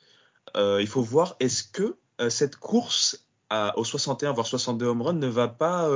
il 0.55 0.87
faut 0.87 1.01
voir 1.01 1.35
est-ce 1.39 1.63
que 1.63 1.97
cette 2.29 2.55
course 2.55 3.27
à, 3.49 3.77
aux 3.77 3.83
61 3.83 4.31
voire 4.31 4.47
62 4.47 4.85
home 4.87 5.01
runs 5.01 5.13
ne 5.13 5.27
va 5.27 5.47
pas 5.47 5.89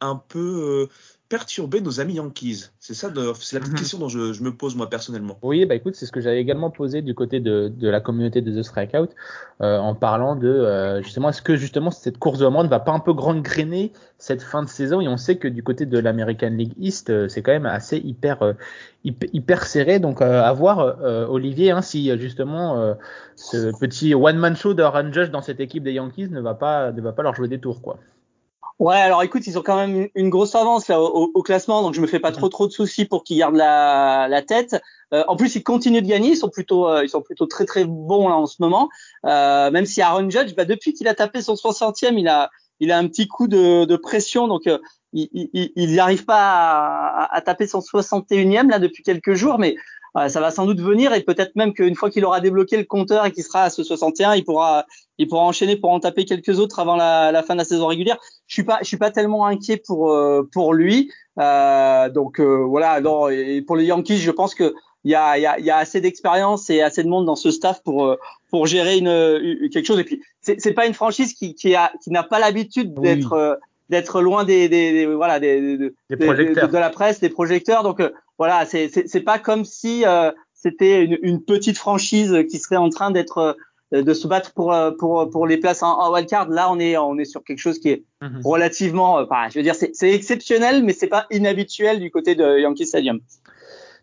un 0.00 0.16
peu 0.16 0.88
perturber 1.30 1.80
nos 1.80 2.00
amis 2.00 2.14
Yankees 2.14 2.70
C'est 2.80 2.92
ça, 2.92 3.08
c'est 3.40 3.56
la 3.56 3.60
petite 3.60 3.74
-hmm. 3.74 3.78
question 3.78 3.98
dont 3.98 4.08
je, 4.08 4.32
je, 4.32 4.42
me 4.42 4.52
pose 4.52 4.74
moi 4.74 4.90
personnellement. 4.90 5.38
Oui, 5.42 5.64
bah 5.64 5.76
écoute, 5.76 5.94
c'est 5.94 6.04
ce 6.04 6.12
que 6.12 6.20
j'avais 6.20 6.40
également 6.40 6.70
posé 6.70 7.02
du 7.02 7.14
côté 7.14 7.38
de, 7.38 7.68
de 7.68 7.88
la 7.88 8.00
communauté 8.00 8.42
de 8.42 8.50
The 8.50 8.64
Strikeout 8.64 9.10
euh, 9.62 9.78
en 9.78 9.94
parlant 9.94 10.34
de 10.34 10.48
euh, 10.48 11.02
justement 11.02 11.28
est-ce 11.28 11.40
que 11.40 11.54
justement 11.54 11.92
cette 11.92 12.18
course 12.18 12.40
de 12.40 12.46
ne 12.46 12.68
va 12.68 12.80
pas 12.80 12.90
un 12.90 12.98
peu 12.98 13.14
grande-grainer 13.14 13.92
cette 14.18 14.42
fin 14.42 14.64
de 14.64 14.68
saison? 14.68 15.00
Et 15.00 15.06
on 15.06 15.16
sait 15.16 15.36
que 15.36 15.46
du 15.46 15.62
côté 15.62 15.86
de 15.86 15.98
l'American 16.00 16.50
League 16.50 16.74
East, 16.80 17.10
euh, 17.10 17.28
c'est 17.28 17.42
quand 17.42 17.52
même 17.52 17.70
assez 17.80 17.98
hyper 17.98 18.36
hyper, 19.04 19.58
serré. 19.66 20.00
Donc 20.00 20.20
à 20.20 20.52
voir 20.52 20.78
Olivier 21.36 21.70
hein, 21.70 21.80
si 21.80 22.00
justement 22.18 22.96
ce 23.36 23.58
petit 23.78 24.14
one 24.14 24.36
man 24.36 24.56
show 24.56 24.74
de 24.74 24.84
Judge 25.12 25.30
dans 25.30 25.42
cette 25.42 25.60
équipe 25.60 25.84
des 25.84 25.92
Yankees 25.92 26.28
ne 26.28 26.40
va 26.40 26.54
pas 26.54 26.90
ne 26.92 27.00
va 27.00 27.12
pas 27.12 27.22
leur 27.22 27.34
jouer 27.34 27.48
des 27.48 27.60
tours 27.60 27.80
quoi. 27.80 27.98
Ouais, 28.80 28.96
alors 28.96 29.22
écoute, 29.22 29.46
ils 29.46 29.58
ont 29.58 29.62
quand 29.62 29.76
même 29.76 30.08
une 30.14 30.30
grosse 30.30 30.54
avance 30.54 30.88
là 30.88 31.02
au, 31.02 31.30
au 31.34 31.42
classement, 31.42 31.82
donc 31.82 31.92
je 31.92 32.00
me 32.00 32.06
fais 32.06 32.18
pas 32.18 32.32
trop 32.32 32.48
trop 32.48 32.66
de 32.66 32.72
soucis 32.72 33.04
pour 33.04 33.24
qu'ils 33.24 33.36
gardent 33.36 33.56
la, 33.56 34.26
la 34.26 34.40
tête. 34.40 34.80
Euh, 35.12 35.22
en 35.28 35.36
plus, 35.36 35.54
ils 35.54 35.62
continuent 35.62 36.00
de 36.00 36.08
gagner, 36.08 36.30
ils 36.30 36.36
sont 36.36 36.48
plutôt 36.48 36.88
euh, 36.88 37.04
ils 37.04 37.10
sont 37.10 37.20
plutôt 37.20 37.44
très 37.44 37.66
très 37.66 37.84
bons 37.84 38.26
là 38.26 38.36
en 38.36 38.46
ce 38.46 38.56
moment. 38.60 38.88
Euh, 39.26 39.70
même 39.70 39.84
si 39.84 40.00
Aaron 40.00 40.30
Judge, 40.30 40.54
bah, 40.56 40.64
depuis 40.64 40.94
qu'il 40.94 41.08
a 41.08 41.14
tapé 41.14 41.42
son 41.42 41.56
60e, 41.56 42.18
il 42.18 42.26
a 42.26 42.48
il 42.80 42.90
a 42.90 42.96
un 42.96 43.06
petit 43.06 43.28
coup 43.28 43.48
de, 43.48 43.84
de 43.84 43.96
pression, 43.96 44.48
donc 44.48 44.66
euh, 44.66 44.78
il 45.12 45.94
n'arrive 45.94 46.24
pas 46.24 46.38
à, 46.40 47.36
à, 47.36 47.40
taper 47.42 47.66
son 47.66 47.80
61e 47.80 48.70
là 48.70 48.78
depuis 48.78 49.02
quelques 49.02 49.34
jours, 49.34 49.58
mais 49.58 49.76
ça 50.14 50.40
va 50.40 50.50
sans 50.50 50.64
doute 50.66 50.80
venir 50.80 51.12
et 51.12 51.20
peut-être 51.22 51.54
même 51.54 51.72
qu'une 51.74 51.94
fois 51.94 52.10
qu'il 52.10 52.24
aura 52.24 52.40
débloqué 52.40 52.76
le 52.76 52.84
compteur 52.84 53.26
et 53.26 53.32
qu'il 53.32 53.44
sera 53.44 53.64
à 53.64 53.70
ce 53.70 53.84
61, 53.84 54.34
il 54.34 54.44
pourra, 54.44 54.86
il 55.20 55.28
pourra 55.28 55.42
enchaîner 55.42 55.76
pour 55.76 55.90
en 55.90 56.00
taper 56.00 56.24
quelques 56.24 56.58
autres 56.58 56.78
avant 56.78 56.96
la, 56.96 57.30
la 57.30 57.42
fin 57.42 57.54
de 57.54 57.58
la 57.58 57.64
saison 57.64 57.86
régulière. 57.86 58.16
Je 58.46 58.54
suis 58.54 58.64
pas, 58.64 58.78
je 58.80 58.86
suis 58.86 58.96
pas 58.96 59.10
tellement 59.10 59.44
inquiet 59.44 59.76
pour 59.76 60.10
euh, 60.10 60.48
pour 60.50 60.72
lui. 60.72 61.12
Euh, 61.38 62.08
donc 62.08 62.40
euh, 62.40 62.64
voilà. 62.64 63.00
Non, 63.02 63.28
et 63.28 63.60
pour 63.60 63.76
les 63.76 63.84
Yankees, 63.84 64.16
je 64.16 64.30
pense 64.30 64.54
que 64.54 64.74
il 65.04 65.10
y 65.10 65.14
a, 65.14 65.38
y 65.38 65.46
a, 65.46 65.58
y 65.60 65.70
a 65.70 65.76
assez 65.76 66.00
d'expérience 66.00 66.70
et 66.70 66.80
assez 66.82 67.02
de 67.02 67.08
monde 67.08 67.26
dans 67.26 67.36
ce 67.36 67.50
staff 67.50 67.82
pour 67.82 68.06
euh, 68.06 68.16
pour 68.50 68.66
gérer 68.66 68.96
une, 68.96 69.08
une 69.08 69.68
quelque 69.68 69.86
chose. 69.86 69.98
Et 69.98 70.04
puis 70.04 70.22
c'est 70.40 70.58
c'est 70.58 70.72
pas 70.72 70.86
une 70.86 70.94
franchise 70.94 71.34
qui 71.34 71.54
qui 71.54 71.74
a 71.74 71.92
qui 72.02 72.10
n'a 72.10 72.22
pas 72.22 72.38
l'habitude 72.38 72.94
d'être 72.94 73.58
oui. 73.58 73.66
d'être 73.90 74.22
loin 74.22 74.44
des, 74.44 74.70
des, 74.70 74.92
des 74.92 75.06
voilà 75.06 75.38
des, 75.38 75.76
des, 75.76 75.92
des 76.08 76.16
projecteurs. 76.16 76.68
De, 76.68 76.72
de, 76.72 76.78
la 76.78 76.90
presse, 76.90 77.20
des 77.20 77.28
projecteurs. 77.28 77.82
Donc 77.82 78.00
voilà, 78.38 78.64
c'est 78.64 78.88
c'est 78.88 79.20
pas 79.20 79.38
comme 79.38 79.66
si 79.66 80.06
euh, 80.06 80.32
c'était 80.54 81.04
une, 81.04 81.18
une, 81.22 81.42
petite 81.42 81.76
franchise 81.76 82.44
qui 82.50 82.58
serait 82.58 82.76
en 82.76 82.88
train 82.88 83.10
d'être 83.10 83.56
de 83.92 84.14
se 84.14 84.28
battre 84.28 84.52
pour 84.52 84.74
pour 84.98 85.28
pour 85.30 85.46
les 85.46 85.56
places 85.58 85.82
en, 85.82 85.98
en 85.98 86.12
wildcard. 86.12 86.48
Là, 86.48 86.70
on 86.70 86.78
est 86.78 86.96
on 86.96 87.18
est 87.18 87.24
sur 87.24 87.42
quelque 87.44 87.58
chose 87.58 87.78
qui 87.78 87.90
est 87.90 88.04
Mhm. 88.22 88.42
relativement, 88.44 89.14
enfin, 89.14 89.48
je 89.48 89.58
veux 89.58 89.62
dire, 89.62 89.74
c'est 89.74 90.10
exceptionnel, 90.10 90.84
mais 90.84 90.92
c'est 90.92 91.06
pas 91.08 91.26
inhabituel 91.30 92.00
du 92.00 92.10
côté 92.10 92.34
de 92.34 92.58
Yankee 92.58 92.86
Stadium. 92.86 93.18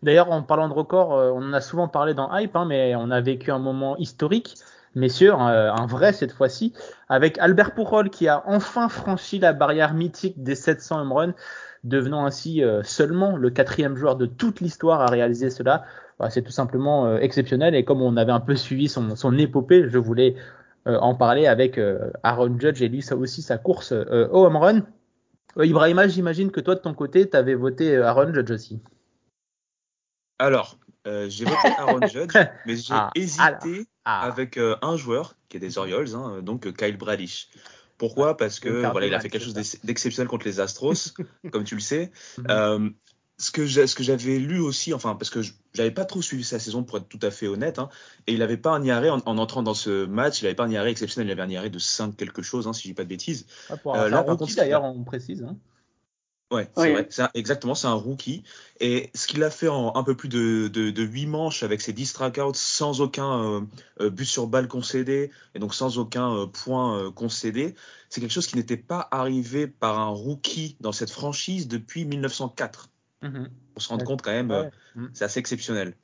D'ailleurs, 0.02 0.30
en 0.30 0.42
parlant 0.42 0.68
de 0.68 0.74
record, 0.74 1.14
euh, 1.14 1.30
on 1.32 1.38
en 1.42 1.52
a 1.52 1.60
souvent 1.60 1.86
parlé 1.88 2.14
dans 2.14 2.28
Hype, 2.36 2.54
hein, 2.56 2.64
mais 2.66 2.94
on 2.96 3.10
a 3.10 3.20
vécu 3.20 3.50
un 3.50 3.58
moment 3.60 3.96
historique, 3.96 4.56
messieurs, 4.94 5.32
un, 5.34 5.72
un 5.74 5.86
vrai 5.86 6.12
cette 6.12 6.32
fois-ci, 6.32 6.72
avec 7.08 7.38
Albert 7.38 7.74
Pujol 7.74 8.10
qui 8.10 8.26
a 8.28 8.42
enfin 8.46 8.88
franchi 8.88 9.38
la 9.38 9.52
barrière 9.52 9.94
mythique 9.94 10.42
des 10.42 10.54
700 10.56 11.00
home 11.02 11.12
runs, 11.12 11.34
devenant 11.84 12.26
ainsi 12.26 12.62
euh, 12.64 12.82
seulement 12.82 13.36
le 13.36 13.50
quatrième 13.50 13.96
joueur 13.96 14.16
de 14.16 14.26
toute 14.26 14.60
l'histoire 14.60 15.00
à 15.00 15.06
réaliser 15.06 15.50
cela. 15.50 15.84
Voilà, 16.18 16.30
c'est 16.30 16.42
tout 16.42 16.52
simplement 16.52 17.06
euh, 17.06 17.18
exceptionnel 17.18 17.74
et 17.74 17.84
comme 17.84 18.02
on 18.02 18.16
avait 18.16 18.32
un 18.32 18.40
peu 18.40 18.56
suivi 18.56 18.88
son, 18.88 19.14
son 19.14 19.36
épopée, 19.38 19.88
je 19.88 19.98
voulais 19.98 20.34
euh, 20.86 20.98
en 20.98 21.14
parler 21.14 21.46
avec 21.46 21.78
euh, 21.78 22.10
Aaron 22.22 22.58
Judge 22.58 22.82
et 22.82 22.88
lui 22.88 23.02
ça 23.02 23.16
aussi 23.16 23.40
sa 23.42 23.58
course 23.58 23.92
au 23.92 24.44
home 24.44 24.56
run. 24.56 24.80
Ibrahima, 25.56 26.08
j'imagine 26.08 26.50
que 26.50 26.60
toi 26.60 26.74
de 26.74 26.80
ton 26.80 26.94
côté, 26.94 27.28
tu 27.28 27.36
avais 27.36 27.54
voté 27.54 27.96
Aaron 27.96 28.32
Judge 28.32 28.50
aussi. 28.50 28.80
Alors, 30.38 30.78
j'ai 31.04 31.44
voté 31.46 31.68
Aaron 31.78 32.06
Judge, 32.06 32.36
mais 32.66 32.76
j'ai 32.76 32.94
Ah, 32.94 33.10
hésité 33.16 33.86
Ah. 34.04 34.20
avec 34.26 34.58
un 34.58 34.96
joueur 34.96 35.34
qui 35.48 35.56
est 35.56 35.60
des 35.60 35.78
Orioles, 35.78 36.14
hein, 36.14 36.42
donc 36.42 36.72
Kyle 36.76 36.96
Bradish. 36.96 37.48
Pourquoi? 37.96 38.36
Parce 38.36 38.60
que 38.60 38.68
voilà, 38.90 39.08
il 39.08 39.14
a 39.14 39.20
fait 39.20 39.28
quelque 39.28 39.44
chose 39.44 39.80
d'exceptionnel 39.82 40.28
contre 40.28 40.46
les 40.46 40.60
Astros, 40.60 41.14
comme 41.52 41.64
tu 41.64 41.74
le 41.74 41.80
sais. 41.80 42.12
Mhm. 42.38 42.46
Euh, 42.48 42.90
ce 43.38 43.50
que 43.50 43.66
j'ai- 43.66 43.86
ce 43.86 43.94
que 43.94 44.02
j'avais 44.02 44.38
lu 44.38 44.58
aussi, 44.60 44.92
enfin 44.94 45.14
parce 45.14 45.30
que 45.30 45.42
je- 45.42 45.52
j'avais 45.74 45.90
pas 45.92 46.04
trop 46.04 46.20
suivi 46.22 46.44
sa 46.44 46.58
saison 46.58 46.82
pour 46.84 46.98
être 46.98 47.08
tout 47.08 47.20
à 47.22 47.30
fait 47.30 47.46
honnête, 47.46 47.78
hein, 47.78 47.88
et 48.26 48.32
il 48.34 48.42
avait 48.42 48.56
pas 48.56 48.70
un 48.72 48.82
IRA 48.84 49.14
en, 49.14 49.20
en 49.26 49.38
entrant 49.38 49.62
dans 49.62 49.74
ce 49.74 50.06
match, 50.06 50.42
il 50.42 50.46
avait 50.46 50.54
pas 50.56 50.64
un 50.64 50.70
IRA 50.70 50.88
exceptionnel, 50.90 51.28
il 51.28 51.32
avait 51.32 51.42
un 51.42 51.50
IRA 51.50 51.68
de 51.68 51.78
5 51.78 52.16
quelque 52.16 52.42
chose, 52.42 52.66
hein, 52.66 52.72
si 52.72 52.82
je 52.82 52.88
dis 52.88 52.94
pas 52.94 53.04
de 53.04 53.08
bêtises. 53.08 53.46
Pour 53.82 53.94
Euh, 53.94 54.06
un, 54.06 54.08
là, 54.08 54.22
par 54.22 54.36
rookie, 54.38 54.54
contre, 54.54 54.56
d'ailleurs, 54.56 54.84
on 54.84 55.04
précise. 55.04 55.42
Hein. 55.44 55.56
Ouais, 56.50 56.70
c'est 56.74 56.80
Oui. 56.80 56.92
vrai. 56.92 57.08
Un- 57.18 57.28
exactement, 57.34 57.74
c'est 57.74 57.88
un 57.88 57.92
rookie. 57.92 58.42
Et 58.80 59.10
ce 59.14 59.26
qu'il 59.26 59.42
a 59.42 59.50
fait 59.50 59.68
en 59.68 59.94
un 59.94 60.02
peu 60.02 60.16
plus 60.16 60.30
de, 60.30 60.68
de, 60.68 60.90
de 60.90 61.02
8 61.02 61.26
manches 61.26 61.62
avec 61.62 61.82
ses 61.82 61.92
10 61.92 62.06
strikeouts 62.06 62.54
sans 62.54 63.02
aucun 63.02 63.38
euh, 63.44 63.60
euh, 64.00 64.08
but 64.10 64.24
sur 64.24 64.46
balle 64.46 64.66
concédé 64.66 65.30
et 65.54 65.58
donc 65.58 65.74
sans 65.74 65.98
aucun 65.98 66.34
euh, 66.34 66.46
point 66.46 66.96
euh, 66.98 67.10
concédé, 67.10 67.74
c'est 68.08 68.22
quelque 68.22 68.32
chose 68.32 68.46
qui 68.46 68.56
n'était 68.56 68.78
pas 68.78 69.06
arrivé 69.10 69.66
par 69.66 69.98
un 69.98 70.08
rookie 70.08 70.76
dans 70.80 70.92
cette 70.92 71.10
franchise 71.10 71.68
depuis 71.68 72.06
1904. 72.06 72.88
Mhm. 73.22 73.48
On 73.76 73.80
se 73.80 73.88
rend 73.88 73.98
compte 73.98 74.22
quand 74.22 74.30
même, 74.32 74.50
Ouais. 74.50 74.56
euh, 74.56 74.70
Mhm. 74.96 75.10
c'est 75.12 75.24
assez 75.24 75.40
exceptionnel. 75.40 75.94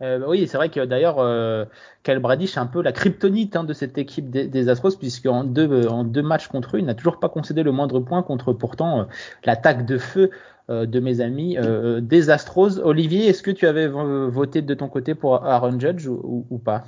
Euh, 0.00 0.18
bah 0.18 0.26
oui, 0.28 0.48
c'est 0.48 0.56
vrai 0.56 0.68
que 0.68 0.80
d'ailleurs, 0.84 1.20
euh, 1.20 1.64
Kyle 2.02 2.18
Bradish 2.18 2.56
est 2.56 2.60
un 2.60 2.66
peu 2.66 2.82
la 2.82 2.90
kryptonite 2.92 3.54
hein, 3.54 3.62
de 3.62 3.72
cette 3.72 3.98
équipe 3.98 4.30
des, 4.30 4.48
des 4.48 4.68
Astros, 4.68 4.96
puisqu'en 4.98 5.44
deux, 5.44 5.70
euh, 5.70 5.88
en 5.88 6.02
deux 6.02 6.22
matchs 6.22 6.48
contre 6.48 6.76
eux, 6.76 6.80
il 6.80 6.86
n'a 6.86 6.94
toujours 6.94 7.20
pas 7.20 7.28
concédé 7.28 7.62
le 7.62 7.70
moindre 7.70 8.00
point 8.00 8.22
contre 8.24 8.52
pourtant 8.52 9.00
euh, 9.00 9.04
l'attaque 9.44 9.86
de 9.86 9.98
feu 9.98 10.30
euh, 10.70 10.86
de 10.86 10.98
mes 10.98 11.20
amis 11.20 11.56
euh, 11.56 12.00
des 12.00 12.30
Astros. 12.30 12.78
Olivier, 12.82 13.26
est-ce 13.28 13.42
que 13.42 13.52
tu 13.52 13.66
avais 13.66 13.86
vo- 13.86 14.28
voté 14.28 14.60
de 14.62 14.74
ton 14.74 14.88
côté 14.88 15.14
pour 15.14 15.44
Aaron 15.44 15.78
Judge 15.78 16.06
ou, 16.08 16.14
ou- 16.24 16.46
ou 16.50 16.58
pas? 16.58 16.84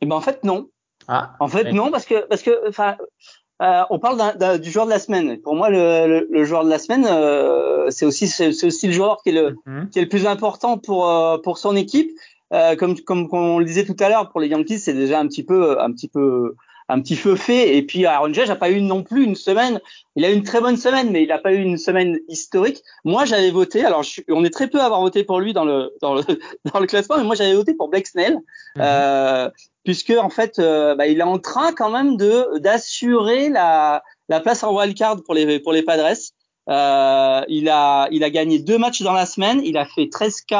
Et 0.00 0.06
ben 0.06 0.14
en 0.14 0.20
fait 0.20 0.44
non. 0.44 0.68
Ah, 1.08 1.34
En 1.40 1.48
fait 1.48 1.64
Ouais. 1.64 1.72
non 1.72 1.90
parce 1.90 2.04
que 2.04 2.26
parce 2.28 2.42
que 2.42 2.68
enfin 2.68 2.96
euh, 3.62 3.82
on 3.90 3.98
parle 3.98 4.18
du 4.60 4.70
joueur 4.70 4.86
de 4.86 4.90
la 4.90 4.98
semaine. 4.98 5.38
Pour 5.40 5.54
moi 5.54 5.70
le, 5.70 6.06
le, 6.06 6.28
le 6.30 6.44
joueur 6.44 6.64
de 6.64 6.70
la 6.70 6.78
semaine 6.78 7.06
euh, 7.08 7.86
c'est 7.90 8.04
aussi 8.04 8.26
c'est 8.26 8.64
aussi 8.64 8.86
le 8.88 8.92
joueur 8.92 9.18
qui 9.22 9.30
est 9.30 9.32
le 9.32 9.56
Mhm. 9.66 9.88
qui 9.90 9.98
est 9.98 10.02
le 10.02 10.08
plus 10.08 10.26
important 10.26 10.78
pour 10.78 11.08
euh, 11.08 11.38
pour 11.38 11.58
son 11.58 11.76
équipe. 11.76 12.10
Euh, 12.52 12.76
comme 12.76 12.98
comme 13.00 13.28
on 13.32 13.58
le 13.58 13.64
disait 13.64 13.84
tout 13.86 13.96
à 14.00 14.08
l'heure 14.10 14.28
pour 14.30 14.40
les 14.40 14.48
Yankees 14.48 14.78
c'est 14.80 14.92
déjà 14.92 15.18
un 15.20 15.26
petit 15.26 15.42
peu 15.42 15.80
un 15.80 15.90
petit 15.92 16.08
peu 16.08 16.54
un 16.88 17.00
petit 17.00 17.16
feu 17.16 17.36
fait. 17.36 17.76
Et 17.76 17.82
puis 17.82 18.04
Aaron 18.06 18.32
Judge 18.32 18.48
n'a 18.48 18.56
pas 18.56 18.70
eu 18.70 18.80
non 18.80 19.02
plus 19.02 19.24
une 19.24 19.34
semaine. 19.34 19.80
Il 20.16 20.24
a 20.24 20.30
eu 20.30 20.34
une 20.34 20.42
très 20.42 20.60
bonne 20.60 20.76
semaine 20.76 21.10
mais 21.10 21.22
il 21.22 21.28
n'a 21.28 21.38
pas 21.38 21.52
eu 21.52 21.58
une 21.62 21.78
semaine 21.78 22.18
historique. 22.28 22.82
Moi 23.04 23.24
j'avais 23.24 23.50
voté 23.50 23.84
alors 23.84 24.02
je 24.02 24.10
suis- 24.10 24.24
on 24.28 24.44
est 24.44 24.50
très 24.50 24.68
peu 24.68 24.80
à 24.80 24.84
avoir 24.84 25.00
voté 25.00 25.24
pour 25.24 25.40
lui 25.40 25.52
dans 25.52 25.64
le 25.64 25.92
dans 26.00 26.14
le 26.14 26.22
dans 26.72 26.80
le 26.80 26.86
classement 26.86 27.16
mais 27.18 27.24
moi 27.24 27.34
j'avais 27.34 27.54
voté 27.54 27.74
pour 27.74 27.88
Blake 27.88 28.06
Snell. 28.06 28.34
Mhm. 28.76 28.82
euh, 28.82 29.50
puisque 29.84 30.10
en 30.10 30.30
fait 30.30 30.58
euh, 30.58 30.94
bah, 30.94 31.06
il 31.06 31.18
est 31.18 31.22
en 31.24 31.38
train 31.38 31.72
quand 31.72 31.90
même 31.90 32.16
de 32.16 32.58
d'assurer 32.58 33.48
la 33.48 34.02
la 34.28 34.40
place 34.40 34.62
en 34.62 34.74
wildcard 34.74 35.22
pour 35.24 35.34
les 35.34 35.60
pour 35.60 35.72
les 35.72 35.82
Padres. 35.82 36.16
Euh, 36.68 37.40
il 37.48 37.68
a 37.68 38.08
il 38.12 38.22
a 38.22 38.30
gagné 38.30 38.58
deux 38.60 38.78
matchs 38.78 39.02
dans 39.02 39.12
la 39.12 39.26
semaine. 39.26 39.60
Il 39.64 39.76
a 39.76 39.84
fait 39.84 40.08
13 40.08 40.42
K 40.42 40.54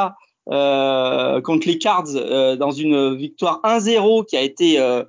euh, 0.50 1.40
contre 1.40 1.68
les 1.68 1.78
Cards 1.78 2.16
euh, 2.16 2.56
dans 2.56 2.72
une 2.72 3.14
victoire 3.14 3.60
1-0 3.62 4.26
qui 4.26 4.36
a 4.36 4.40
été 4.42 4.80
euh, 4.80 5.04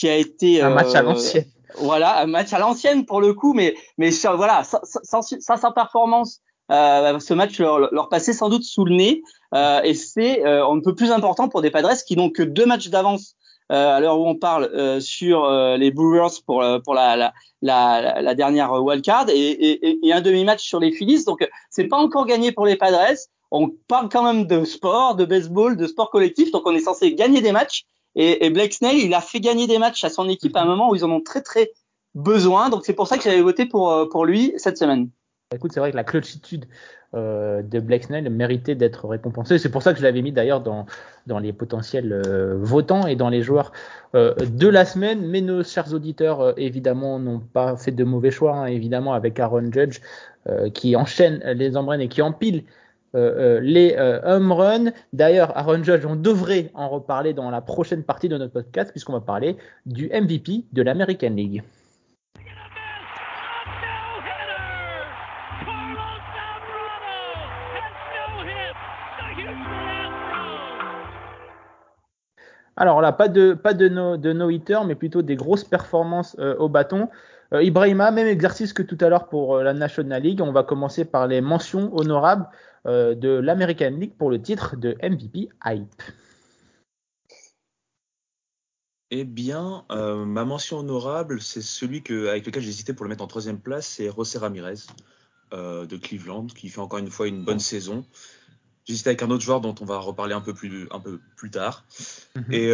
qui 0.00 0.08
a 0.08 0.16
été 0.16 0.62
un 0.62 0.70
match 0.70 0.94
à 0.94 1.00
euh, 1.00 1.02
l'ancienne. 1.02 1.44
voilà, 1.76 2.20
un 2.22 2.26
match 2.26 2.52
à 2.54 2.58
l'ancienne 2.58 3.04
pour 3.04 3.20
le 3.20 3.34
coup, 3.34 3.52
mais 3.52 3.74
mais 3.98 4.10
ça, 4.10 4.32
voilà, 4.32 4.64
sans, 4.64 5.20
ça, 5.22 5.56
sans 5.58 5.72
performance, 5.72 6.40
euh, 6.72 7.18
ce 7.20 7.34
match 7.34 7.58
leur, 7.60 7.92
leur 7.92 8.08
passait 8.08 8.32
sans 8.32 8.48
doute 8.48 8.64
sous 8.64 8.86
le 8.86 8.94
nez, 8.96 9.22
euh, 9.54 9.82
et 9.82 9.92
c'est 9.94 10.44
euh, 10.46 10.66
un 10.66 10.80
peu 10.80 10.94
plus 10.94 11.10
important 11.12 11.50
pour 11.50 11.60
des 11.60 11.70
Padres 11.70 12.02
qui 12.06 12.16
n'ont 12.16 12.30
que 12.30 12.42
deux 12.42 12.64
matchs 12.64 12.88
d'avance 12.88 13.36
euh, 13.70 13.96
à 13.96 14.00
l'heure 14.00 14.18
où 14.18 14.26
on 14.26 14.36
parle 14.36 14.64
euh, 14.74 15.00
sur 15.00 15.44
euh, 15.44 15.76
les 15.76 15.90
Brewers 15.90 16.40
pour 16.46 16.62
euh, 16.62 16.78
pour 16.78 16.94
la 16.94 17.16
la, 17.16 17.32
la, 17.60 18.22
la 18.22 18.34
dernière 18.34 18.72
wildcard 18.72 19.26
et, 19.28 19.50
et, 19.50 20.06
et 20.06 20.12
un 20.14 20.22
demi-match 20.22 20.62
sur 20.66 20.80
les 20.80 20.92
Phillies, 20.92 21.24
donc 21.24 21.46
c'est 21.68 21.88
pas 21.88 21.98
encore 21.98 22.24
gagné 22.24 22.52
pour 22.52 22.64
les 22.64 22.76
Padres. 22.76 23.18
On 23.52 23.68
parle 23.88 24.08
quand 24.08 24.22
même 24.22 24.46
de 24.46 24.64
sport, 24.64 25.16
de 25.16 25.26
baseball, 25.26 25.76
de 25.76 25.86
sport 25.86 26.08
collectif, 26.10 26.52
donc 26.52 26.62
on 26.66 26.74
est 26.74 26.80
censé 26.80 27.14
gagner 27.14 27.42
des 27.42 27.52
matchs. 27.52 27.84
Et, 28.16 28.46
et 28.46 28.50
Blake 28.50 28.74
Snell, 28.74 28.96
il 28.96 29.14
a 29.14 29.20
fait 29.20 29.40
gagner 29.40 29.66
des 29.66 29.78
matchs 29.78 30.04
à 30.04 30.10
son 30.10 30.28
équipe 30.28 30.56
à 30.56 30.62
un 30.62 30.66
moment 30.66 30.90
où 30.90 30.96
ils 30.96 31.04
en 31.04 31.10
ont 31.10 31.20
très 31.22 31.42
très 31.42 31.70
besoin. 32.14 32.68
Donc 32.68 32.84
c'est 32.84 32.94
pour 32.94 33.06
ça 33.06 33.16
que 33.16 33.22
j'avais 33.22 33.42
voté 33.42 33.66
pour 33.66 33.92
euh, 33.92 34.06
pour 34.08 34.24
lui 34.24 34.52
cette 34.56 34.78
semaine. 34.78 35.10
Écoute, 35.52 35.72
c'est 35.74 35.80
vrai 35.80 35.90
que 35.90 35.96
la 35.96 36.04
clutchitude 36.04 36.66
euh, 37.12 37.60
de 37.62 37.80
Blake 37.80 38.04
Snell 38.04 38.30
méritait 38.30 38.76
d'être 38.76 39.08
récompensée. 39.08 39.58
C'est 39.58 39.68
pour 39.68 39.82
ça 39.82 39.92
que 39.92 39.98
je 39.98 40.04
l'avais 40.04 40.22
mis 40.22 40.30
d'ailleurs 40.30 40.60
dans, 40.60 40.86
dans 41.26 41.40
les 41.40 41.52
potentiels 41.52 42.12
euh, 42.12 42.56
votants 42.56 43.08
et 43.08 43.16
dans 43.16 43.28
les 43.28 43.42
joueurs 43.42 43.72
euh, 44.14 44.32
de 44.36 44.68
la 44.68 44.84
semaine. 44.84 45.26
Mais 45.26 45.40
nos 45.40 45.64
chers 45.64 45.92
auditeurs, 45.92 46.56
évidemment, 46.56 47.18
n'ont 47.18 47.40
pas 47.40 47.76
fait 47.76 47.90
de 47.90 48.04
mauvais 48.04 48.30
choix, 48.30 48.54
hein, 48.54 48.66
évidemment, 48.66 49.12
avec 49.12 49.40
Aaron 49.40 49.72
Judge 49.72 50.00
qui 50.72 50.96
enchaîne 50.96 51.42
les 51.44 51.76
runs 51.76 51.98
et 51.98 52.08
qui 52.08 52.22
empile 52.22 52.64
euh, 53.16 53.58
euh, 53.58 53.60
les 53.60 53.96
euh, 53.98 54.20
home 54.22 54.52
runs. 54.52 54.92
D'ailleurs, 55.12 55.56
Aaron 55.56 55.82
Judge, 55.82 56.04
on 56.06 56.14
devrait 56.14 56.70
en 56.74 56.88
reparler 56.88 57.32
dans 57.34 57.50
la 57.50 57.60
prochaine 57.60 58.04
partie 58.04 58.28
de 58.28 58.36
notre 58.36 58.52
podcast 58.52 58.92
puisqu'on 58.92 59.14
va 59.14 59.20
parler 59.20 59.56
du 59.84 60.08
MVP 60.08 60.66
de 60.72 60.82
l'American 60.82 61.30
League. 61.30 61.62
Alors 72.76 73.02
là, 73.02 73.12
pas 73.12 73.28
de 73.28 73.52
pas 73.52 73.74
de 73.74 73.88
no, 73.88 74.50
hitter, 74.50 74.78
mais 74.86 74.94
plutôt 74.94 75.20
des 75.20 75.36
grosses 75.36 75.64
performances 75.64 76.36
au 76.58 76.68
bâton. 76.68 77.08
Euh, 77.52 77.62
Ibrahima, 77.62 78.10
même 78.10 78.28
exercice 78.28 78.72
que 78.72 78.82
tout 78.82 78.98
à 79.00 79.08
l'heure 79.08 79.28
pour 79.28 79.56
euh, 79.56 79.62
la 79.62 79.74
National 79.74 80.22
League. 80.22 80.40
On 80.40 80.52
va 80.52 80.62
commencer 80.62 81.04
par 81.04 81.26
les 81.26 81.40
mentions 81.40 81.94
honorables 81.96 82.48
euh, 82.86 83.14
de 83.14 83.28
l'American 83.28 83.90
League 83.90 84.14
pour 84.16 84.30
le 84.30 84.40
titre 84.40 84.76
de 84.76 84.96
MVP 85.02 85.48
Hype. 85.64 86.02
Eh 89.12 89.24
bien, 89.24 89.84
ma 89.90 90.44
mention 90.44 90.78
honorable, 90.78 91.40
c'est 91.40 91.62
celui 91.62 92.00
que, 92.00 92.28
avec 92.28 92.46
lequel 92.46 92.62
j'hésitais 92.62 92.92
pour 92.92 93.04
le 93.04 93.08
mettre 93.08 93.24
en 93.24 93.26
troisième 93.26 93.58
place, 93.58 93.84
c'est 93.84 94.08
José 94.14 94.38
Ramirez 94.38 94.76
de 95.50 95.96
Cleveland, 95.96 96.46
qui 96.46 96.68
fait 96.68 96.80
encore 96.80 97.00
une 97.00 97.10
fois 97.10 97.26
une 97.26 97.44
bonne 97.44 97.58
saison. 97.58 98.06
J'hésitais 98.84 99.08
avec 99.08 99.24
un 99.24 99.30
autre 99.30 99.42
joueur 99.42 99.60
dont 99.60 99.74
on 99.80 99.84
va 99.84 99.98
reparler 99.98 100.32
un 100.32 100.40
peu 100.40 100.54
plus, 100.54 100.86
un 100.92 101.00
peu 101.00 101.18
plus 101.34 101.50
tard. 101.50 101.84
Mhm. 102.36 102.52
Et 102.52 102.72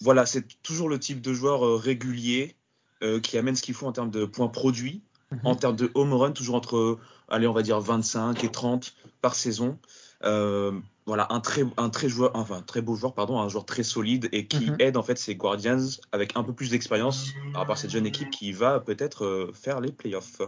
voilà, 0.00 0.26
c'est 0.26 0.46
toujours 0.62 0.88
le 0.88 1.00
type 1.00 1.20
de 1.20 1.32
joueur 1.32 1.80
régulier 1.80 2.54
euh, 3.02 3.20
qui 3.20 3.38
amène 3.38 3.56
ce 3.56 3.62
qu'il 3.62 3.74
faut 3.74 3.86
en 3.86 3.92
termes 3.92 4.10
de 4.10 4.24
points 4.24 4.48
produits, 4.48 5.02
Mhm. 5.30 5.40
en 5.44 5.54
termes 5.56 5.76
de 5.76 5.90
home 5.94 6.14
run, 6.14 6.32
toujours 6.32 6.54
entre, 6.54 6.98
allez, 7.28 7.46
on 7.46 7.52
va 7.52 7.62
dire 7.62 7.78
25 7.80 8.44
et 8.44 8.50
30 8.50 8.94
par 9.20 9.34
saison. 9.34 9.78
Euh, 10.24 10.72
voilà, 11.08 11.26
un 11.30 11.40
très, 11.40 11.64
un 11.78 11.88
très 11.88 12.08
joueur, 12.08 12.30
enfin, 12.34 12.62
très 12.64 12.80
beau 12.82 12.94
joueur, 12.94 13.14
pardon, 13.14 13.40
un 13.40 13.48
joueur 13.48 13.64
très 13.64 13.82
solide 13.82 14.28
et 14.30 14.46
qui 14.46 14.70
Mhm. 14.70 14.76
aide 14.78 14.96
en 14.96 15.02
fait 15.02 15.18
ses 15.18 15.34
Guardians 15.34 15.80
avec 16.12 16.36
un 16.36 16.44
peu 16.44 16.52
plus 16.52 16.70
d'expérience 16.70 17.32
par 17.52 17.62
rapport 17.62 17.72
à 17.72 17.76
cette 17.76 17.90
jeune 17.90 18.06
équipe 18.06 18.30
qui 18.30 18.52
va 18.52 18.78
peut-être 18.78 19.24
euh, 19.24 19.50
faire 19.54 19.80
les 19.80 19.90
playoffs. 19.90 20.40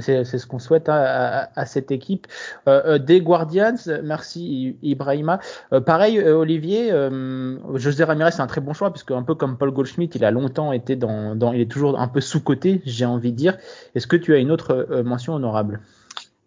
C'est 0.00 0.24
ce 0.24 0.46
qu'on 0.46 0.58
souhaite 0.58 0.88
à, 0.88 1.42
à- 1.42 1.60
à 1.60 1.66
cette 1.66 1.90
équipe. 1.90 2.26
Euh, 2.68 2.82
euh, 2.86 2.98
des 2.98 3.20
Guardians, 3.20 3.74
merci 4.02 4.76
Ibrahima. 4.82 5.40
Euh, 5.72 5.80
pareil, 5.80 6.20
Olivier, 6.20 6.90
euh, 6.92 7.58
José 7.76 8.04
Ramirez, 8.04 8.30
c'est 8.32 8.40
un 8.42 8.46
très 8.46 8.60
bon 8.60 8.72
choix, 8.72 8.92
puisque 8.92 9.10
un 9.10 9.22
peu 9.24 9.34
comme 9.34 9.56
Paul 9.58 9.72
Goldschmidt, 9.72 10.16
il 10.16 10.24
a 10.24 10.30
longtemps 10.30 10.72
été 10.72 10.96
dans, 10.96 11.34
dans 11.36 11.52
il 11.52 11.60
est 11.60 11.70
toujours 11.70 11.98
un 11.98 12.08
peu 12.08 12.20
sous-coté, 12.20 12.82
j'ai 12.86 13.04
envie 13.04 13.32
de 13.32 13.36
dire. 13.36 13.56
Est-ce 13.94 14.06
que 14.06 14.16
tu 14.16 14.32
as 14.34 14.38
une 14.38 14.50
autre 14.52 15.02
mention 15.04 15.34
honorable? 15.34 15.80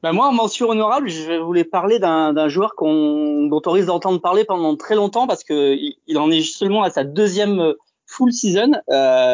Ben 0.04 0.14
moi, 0.14 0.28
en 0.28 0.34
mention 0.34 0.70
honorable, 0.70 1.10
je 1.10 1.40
voulais 1.40 1.64
parler 1.64 2.00
d'un 2.00 2.50
joueur 2.50 2.76
qu'on 2.76 3.48
dont 3.48 3.62
on 3.66 3.72
risque 3.72 3.88
d'entendre 3.88 4.22
parler 4.22 4.46
pendant 4.46 4.76
très 4.76 4.96
longtemps 4.96 5.28
parce 5.28 5.44
que 5.44 5.74
il, 5.76 5.96
il 6.08 6.18
en 6.18 6.30
est 6.30 6.42
seulement 6.42 6.84
à 6.84 6.90
sa 6.90 7.04
deuxième 7.04 7.74
full 8.06 8.32
season, 8.32 8.74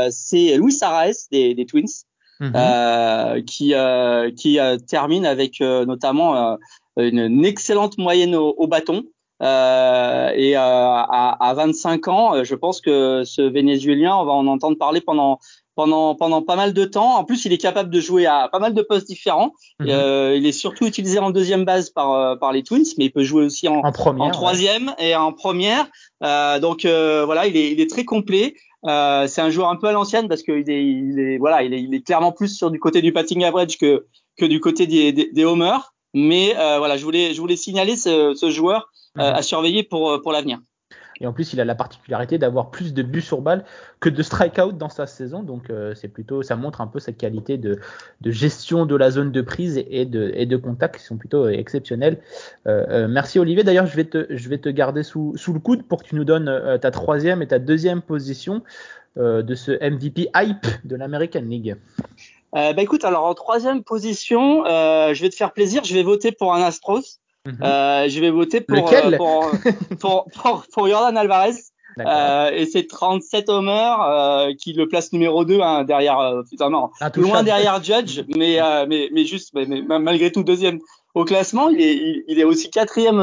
c'est 0.10 0.58
Luis 0.58 0.78
Araes 0.82 1.28
des, 1.32 1.54
des 1.54 1.66
Twins. 1.66 2.06
Mhm. 2.40 3.46
qui 3.46 3.74
qui 4.36 4.60
termine 4.88 5.26
avec 5.26 5.60
notamment 5.60 6.58
une, 6.98 7.20
une, 7.20 7.46
excellente 7.46 7.98
moyenne 7.98 8.36
au, 8.36 8.56
au 8.58 8.68
bâton. 8.68 9.04
Euh, 9.44 10.32
et 10.36 10.56
à, 10.56 11.02
à 11.02 11.54
25 11.54 12.08
ans, 12.08 12.44
je 12.44 12.56
pense 12.56 12.82
que 12.82 13.24
ce 13.26 13.42
Vénézuélien, 13.42 14.16
on 14.16 14.26
va 14.26 14.32
en 14.32 14.48
entendre 14.48 14.78
parler 14.78 15.02
pendant 15.02 15.40
pendant 15.76 16.16
pendant 16.16 16.42
pas 16.42 16.56
mal 16.56 16.74
de 16.74 16.86
temps. 16.86 17.16
En 17.18 17.24
plus, 17.24 17.46
il 17.46 17.54
est 17.54 17.58
capable 17.58 17.90
de 17.90 18.00
jouer 18.00 18.26
à 18.26 18.48
pas 18.52 18.60
mal 18.60 18.74
de 18.74 18.82
postes 18.82 19.08
différents. 19.08 19.54
Mhm. 19.80 19.88
Euh, 19.90 20.36
il 20.36 20.46
est 20.46 20.52
surtout 20.52 20.86
utilisé 20.86 21.20
en 21.20 21.32
deuxième 21.32 21.66
base 21.66 21.90
par 21.90 22.12
euh, 22.12 22.36
par 22.36 22.52
les 22.52 22.64
Twins, 22.64 22.86
mais 22.98 23.06
il 23.06 23.12
peut 23.12 23.24
jouer 23.24 23.44
aussi 23.44 23.68
en, 23.68 23.82
en, 23.84 23.92
première, 23.92 24.24
en 24.24 24.32
troisième 24.32 24.94
et 25.00 25.16
en 25.16 25.34
première. 25.34 25.88
Euh, 26.24 26.60
donc 26.60 26.86
euh, 26.86 27.24
voilà, 27.26 27.48
il 27.48 27.58
est 27.58 27.72
il 27.72 27.80
est 27.80 27.90
très 27.90 28.06
complet. 28.06 28.56
Euh, 28.86 29.28
c'est 29.28 29.42
un 29.42 29.50
joueur 29.50 29.70
un 29.70 29.78
peu 29.78 29.88
à 29.88 29.94
l'ancienne 29.94 30.28
parce 30.28 30.44
qu'il 30.44 30.70
est 30.70 30.86
il 30.86 31.20
est 31.20 31.38
voilà 31.38 31.64
il 31.64 31.74
est, 31.74 31.82
il 31.82 31.94
est 31.96 32.02
clairement 32.02 32.34
plus 32.34 32.50
sur 32.56 32.70
du 32.70 32.80
côté 32.80 33.02
du 33.02 33.12
batting 33.12 33.44
average 33.44 33.78
que 33.78 34.06
que 34.38 34.46
du 34.46 34.60
côté 34.60 34.88
des 34.88 35.12
des, 35.12 35.32
des 35.32 35.46
homers. 35.46 35.94
Mais 36.16 36.54
voilà, 36.54 36.96
je 36.96 37.04
voulais 37.04 37.34
je 37.34 37.42
voulais 37.42 37.56
signaler 37.56 37.96
ce, 37.96 38.36
ce 38.36 38.52
joueur. 38.52 38.92
À 39.16 39.42
surveiller 39.42 39.84
pour 39.84 40.22
pour 40.22 40.32
l'avenir. 40.32 40.60
Et 41.22 41.28
en 41.28 41.34
plus, 41.34 41.54
il 41.54 41.62
a 41.62 41.66
la 41.66 41.76
particularité 41.76 42.38
d'avoir 42.38 42.72
plus 42.72 42.94
de 42.94 43.04
buts 43.04 43.22
sur 43.22 43.42
balle 43.42 43.64
que 44.00 44.10
de 44.10 44.22
strikeout 44.22 44.74
dans 44.74 44.90
sa 44.90 45.08
saison. 45.08 45.44
Donc, 45.44 45.70
euh, 45.70 45.94
c'est 45.96 46.08
plutôt, 46.08 46.42
ça 46.42 46.56
montre 46.56 46.82
un 46.82 46.88
peu 46.88 47.00
sa 47.00 47.12
qualité 47.12 47.58
de, 47.58 47.80
de, 48.22 48.32
gestion 48.32 48.86
de 48.86 48.96
la 48.96 49.12
zone 49.12 49.32
de 49.32 49.42
prise 49.42 49.84
et 49.90 50.06
de, 50.06 50.32
et 50.36 50.46
de 50.46 50.58
contact 50.58 50.98
qui 50.98 51.04
sont 51.04 51.18
plutôt 51.18 51.48
exceptionnels. 51.48 52.20
Euh, 52.68 52.86
euh, 52.90 53.08
merci 53.08 53.40
Olivier. 53.40 53.64
D'ailleurs, 53.64 53.86
je 53.86 53.96
vais 53.96 54.06
te, 54.06 54.26
je 54.30 54.50
vais 54.50 54.58
te 54.58 54.70
garder 54.70 55.04
sous, 55.04 55.34
sous 55.36 55.54
le 55.54 55.60
coude 55.60 55.84
pour 55.84 56.04
que 56.04 56.08
tu 56.10 56.16
nous 56.16 56.26
donnes 56.26 56.50
euh, 56.50 56.78
ta 56.78 56.92
troisième 56.92 57.42
et 57.42 57.48
ta 57.48 57.60
deuxième 57.60 58.02
position 58.02 58.64
euh, 59.18 59.44
de 59.44 59.56
ce 59.56 59.72
MVP 59.72 60.30
hype 60.36 60.66
de 60.84 60.96
l'American 60.96 61.42
League. 61.42 61.76
bah 62.52 62.74
écoute, 62.78 63.06
alors 63.06 63.26
en 63.26 63.34
troisième 63.34 63.84
position, 63.84 64.64
je 64.66 65.22
vais 65.22 65.30
te 65.30 65.36
faire 65.36 65.54
plaisir. 65.54 65.84
Je 65.84 65.94
vais 65.94 66.04
voter 66.04 66.32
pour 66.32 66.54
un 66.54 66.62
Astros. 66.62 67.23
Mhm. 67.46 67.58
Euh, 67.62 68.08
je 68.08 68.20
vais 68.22 68.30
voter 68.30 68.62
pour, 68.62 68.94
euh, 68.94 69.18
pour, 69.18 69.52
pour, 70.00 70.26
pour, 70.32 70.66
pour, 70.72 70.88
Jordan 70.88 71.18
Alvarez. 71.18 71.56
Euh, 72.00 72.50
et 72.52 72.66
c'est 72.66 72.88
37 72.88 73.50
homers 73.50 74.02
euh, 74.02 74.52
qui 74.60 74.74
le 74.74 74.88
place 74.88 75.14
numéro 75.14 75.46
2 75.46 75.60
hein, 75.60 75.84
derrière 75.84 76.20
euh, 76.20 76.42
non, 76.70 76.90
loin 77.18 77.44
derrière 77.44 77.84
Judge 77.84 78.24
mais 78.36 78.58
mais 78.88 79.10
mais 79.14 79.26
juste 79.26 79.52
mais, 79.54 79.68
malgré 80.00 80.32
tout 80.32 80.44
deuxième 80.44 80.80
au 81.14 81.24
classement 81.24 81.70
il 81.70 81.82
est 81.82 82.24
il, 82.28 82.40
est 82.40 82.44
aussi 82.46 82.72
quatrième 82.72 83.20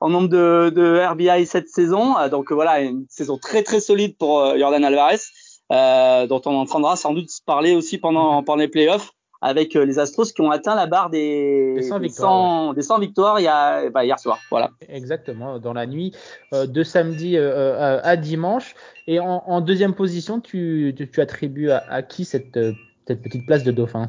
en 0.00 0.10
nombre 0.10 0.28
de, 0.28 0.70
de 0.76 1.00
RBI 1.02 1.46
cette 1.46 1.70
saison 1.70 2.16
donc 2.30 2.52
voilà 2.52 2.80
une 2.80 3.06
saison 3.08 3.38
très 3.38 3.62
très 3.62 3.80
solide 3.80 4.18
pour 4.18 4.44
Jordan 4.58 4.84
Alvarez 4.84 6.26
dont 6.28 6.42
on 6.44 6.56
entendra 6.56 6.96
sans 6.96 7.14
doute 7.14 7.30
parler 7.46 7.74
aussi 7.74 7.96
pendant 7.96 8.40
mhm. 8.40 8.44
pendant 8.44 8.60
les 8.60 8.68
playoffs 8.68 9.12
avec 9.42 9.74
euh, 9.74 9.84
les 9.84 9.98
Astros 9.98 10.32
qui 10.32 10.40
ont 10.40 10.50
atteint 10.50 10.76
la 10.76 10.86
barre 10.86 11.10
des, 11.10 11.82
100 11.82 11.98
victoires, 11.98 12.74
des 12.74 12.82
100 12.82 12.98
victoires 13.00 13.40
il 13.40 13.42
y 13.42 13.48
a, 13.48 13.90
bah, 13.90 14.04
hier 14.04 14.18
soir. 14.18 14.38
Voilà. 14.50 14.70
Exactement, 14.88 15.58
dans 15.58 15.72
la 15.72 15.86
nuit 15.86 16.12
euh, 16.54 16.66
de 16.66 16.82
samedi 16.84 17.36
euh, 17.36 18.00
à 18.02 18.16
dimanche. 18.16 18.74
Et 19.08 19.18
en, 19.18 19.42
en 19.44 19.60
deuxième 19.60 19.94
position, 19.94 20.40
tu, 20.40 20.94
tu, 20.96 21.10
tu 21.10 21.20
attribues 21.20 21.70
à, 21.70 21.82
à, 21.90 22.02
qui 22.02 22.24
cette, 22.24 22.58
cette 23.06 23.20
petite 23.20 23.44
place 23.44 23.64
de 23.64 23.72
dauphin? 23.72 24.08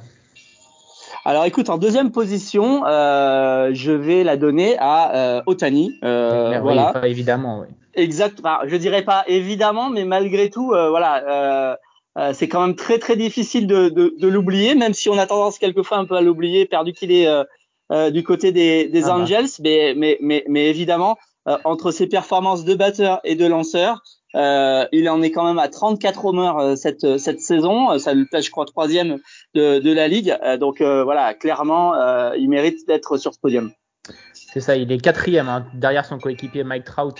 Alors 1.25 1.45
écoute, 1.45 1.69
en 1.69 1.79
deuxième 1.79 2.11
position, 2.11 2.85
euh, 2.85 3.71
je 3.73 3.91
vais 3.91 4.23
la 4.23 4.37
donner 4.37 4.75
à 4.79 5.41
Otani. 5.47 5.97
Voilà. 6.01 6.93
Oui, 7.01 7.09
évidemment, 7.09 7.61
oui. 7.61 7.73
Exact. 7.95 8.39
Enfin, 8.39 8.59
je 8.67 8.75
dirais 8.75 9.03
pas 9.03 9.23
évidemment, 9.27 9.89
mais 9.89 10.05
malgré 10.05 10.49
tout, 10.49 10.67
voilà. 10.67 11.77
Euh, 12.17 12.31
c'est 12.33 12.47
quand 12.47 12.65
même 12.65 12.75
très 12.75 12.99
très 12.99 13.15
difficile 13.15 13.65
de, 13.65 13.89
de, 13.89 14.13
de 14.19 14.27
l'oublier, 14.27 14.75
même 14.75 14.93
si 14.93 15.09
on 15.09 15.17
a 15.17 15.25
tendance 15.25 15.57
quelquefois 15.57 15.97
un 15.97 16.05
peu 16.05 16.15
à 16.15 16.21
l'oublier, 16.21 16.65
perdu 16.65 16.93
qu'il 16.93 17.11
est 17.11 17.27
euh, 17.27 17.43
euh, 17.91 18.11
du 18.11 18.23
côté 18.23 18.51
des, 18.51 18.87
des 18.87 19.05
ah 19.05 19.07
bah. 19.07 19.15
Angels. 19.15 19.49
Mais, 19.61 19.93
mais, 19.97 20.17
mais, 20.21 20.43
mais 20.47 20.69
évidemment, 20.69 21.17
entre 21.65 21.91
ses 21.91 22.07
performances 22.07 22.63
de 22.63 22.73
batteur 22.73 23.19
et 23.25 23.35
de 23.35 23.45
lanceur, 23.45 24.01
il 24.33 25.09
en 25.09 25.21
est 25.21 25.31
quand 25.31 25.43
même 25.43 25.59
à 25.59 25.67
34 25.67 26.25
homers 26.25 26.77
cette, 26.77 27.17
cette 27.17 27.41
saison. 27.41 27.99
Ça 27.99 28.13
lui 28.13 28.25
place, 28.25 28.45
je 28.45 28.51
crois, 28.51 28.65
troisième 28.65 29.17
de, 29.53 29.79
de 29.79 29.91
la 29.91 30.07
ligue. 30.07 30.33
donc 30.57 30.81
voilà, 30.81 31.33
clairement, 31.33 31.93
il 32.33 32.47
mérite 32.47 32.87
d'être 32.87 33.17
sur 33.17 33.33
ce 33.33 33.39
podium. 33.39 33.71
C'est 34.31 34.61
ça, 34.61 34.77
il 34.77 34.89
est 34.89 34.99
quatrième 34.99 35.49
hein, 35.49 35.65
derrière 35.73 36.05
son 36.05 36.17
coéquipier 36.17 36.63
Mike 36.63 36.85
Trout 36.85 37.15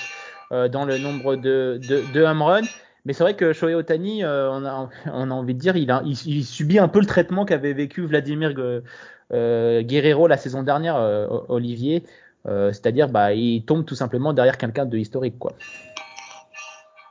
dans 0.52 0.86
le 0.86 0.98
nombre 0.98 1.36
de, 1.36 1.82
de, 1.86 2.02
de 2.14 2.22
home 2.22 2.42
runs. 2.42 2.62
Mais 3.06 3.12
c'est 3.12 3.24
vrai 3.24 3.36
que 3.36 3.52
Shohei 3.52 3.76
Otani, 3.76 4.24
euh, 4.24 4.50
on, 4.50 4.66
a, 4.66 4.90
on 5.12 5.30
a 5.30 5.34
envie 5.34 5.54
de 5.54 5.60
dire, 5.60 5.76
il, 5.76 5.92
a, 5.92 6.02
il, 6.06 6.46
subit 6.46 6.80
un 6.80 6.88
peu 6.88 7.00
le 7.00 7.06
traitement 7.06 7.44
qu'avait 7.44 7.74
vécu 7.74 8.06
Vladimir 8.06 8.54
euh, 8.58 9.82
Guerrero 9.82 10.28
la 10.28 10.38
saison 10.38 10.64
dernière, 10.64 10.96
euh, 10.96 11.28
Olivier. 11.50 12.04
C'est-à-dire, 12.46 13.08
bah, 13.08 13.34
il 13.34 13.64
tombe 13.64 13.86
tout 13.86 13.96
simplement 13.96 14.34
derrière 14.34 14.58
quelqu'un 14.58 14.86
de 14.86 14.98
historique, 14.98 15.40
quoi. 15.40 15.54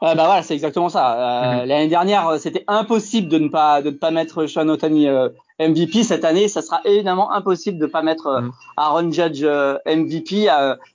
bah 0.02 0.12
voilà, 0.14 0.42
c'est 0.42 0.52
exactement 0.52 0.90
ça. 0.90 1.62
Mhm. 1.62 1.68
L'année 1.68 1.88
dernière, 1.88 2.38
c'était 2.38 2.64
impossible 2.68 3.28
de 3.28 3.38
ne 3.38 3.48
pas 3.48 3.80
de 3.80 3.88
ne 3.88 3.94
pas 3.96 4.10
mettre 4.10 4.44
Shohei 4.46 4.68
Otani 4.68 5.08
MVP. 5.58 6.02
Cette 6.02 6.26
année, 6.26 6.48
ça 6.48 6.60
sera 6.60 6.82
évidemment 6.84 7.32
impossible 7.32 7.78
de 7.78 7.86
ne 7.86 7.90
pas 7.90 8.02
mettre 8.02 8.42
mhm. 8.42 8.52
Aaron 8.76 9.10
Judge 9.10 9.42
MVP. 9.86 10.48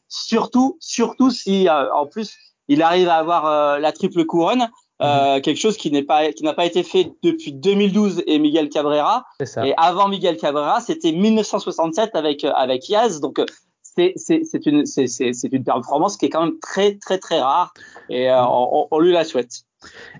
surtout, 0.07 0.77
surtout 0.79 1.31
si 1.31 1.67
en 1.69 2.05
plus 2.05 2.37
il 2.67 2.83
arrive 2.83 3.09
à 3.09 3.15
avoir 3.15 3.79
la 3.79 3.91
triple 3.91 4.23
couronne. 4.25 4.69
Euh, 5.01 5.35
mhm. 5.35 5.41
quelque 5.41 5.59
chose 5.59 5.77
qui 5.77 5.91
n'est 5.91 6.03
pas 6.03 6.31
qui 6.31 6.43
n'a 6.43 6.53
pas 6.53 6.65
été 6.65 6.81
fait 6.81 7.11
depuis 7.21 7.53
2012 7.53 8.23
et 8.25 8.39
Miguel 8.39 8.69
Cabrera. 8.69 9.25
Et 9.63 9.73
avant 9.77 10.07
Miguel 10.07 10.37
Cabrera, 10.37 10.81
c'était 10.81 11.11
1967 11.11 12.15
avec 12.15 12.43
euh, 12.43 12.51
avec 12.53 12.89
Yaz. 12.89 13.19
Donc 13.19 13.37
euh, 13.37 13.45
c'est 13.83 14.13
c'est 14.15 14.41
c'est 14.43 14.65
une 14.65 14.85
c'est 14.85 15.07
c'est 15.07 15.51
une 15.51 15.63
performance 15.63 16.17
qui 16.17 16.25
est 16.25 16.29
quand 16.29 16.43
même 16.43 16.59
très 16.59 16.95
très 16.95 17.19
très 17.19 17.39
rare 17.39 17.73
et 18.09 18.29
euh, 18.29 18.43
on, 18.43 18.87
on 18.89 18.99
lui 18.99 19.11
la 19.11 19.23
souhaite. 19.23 19.63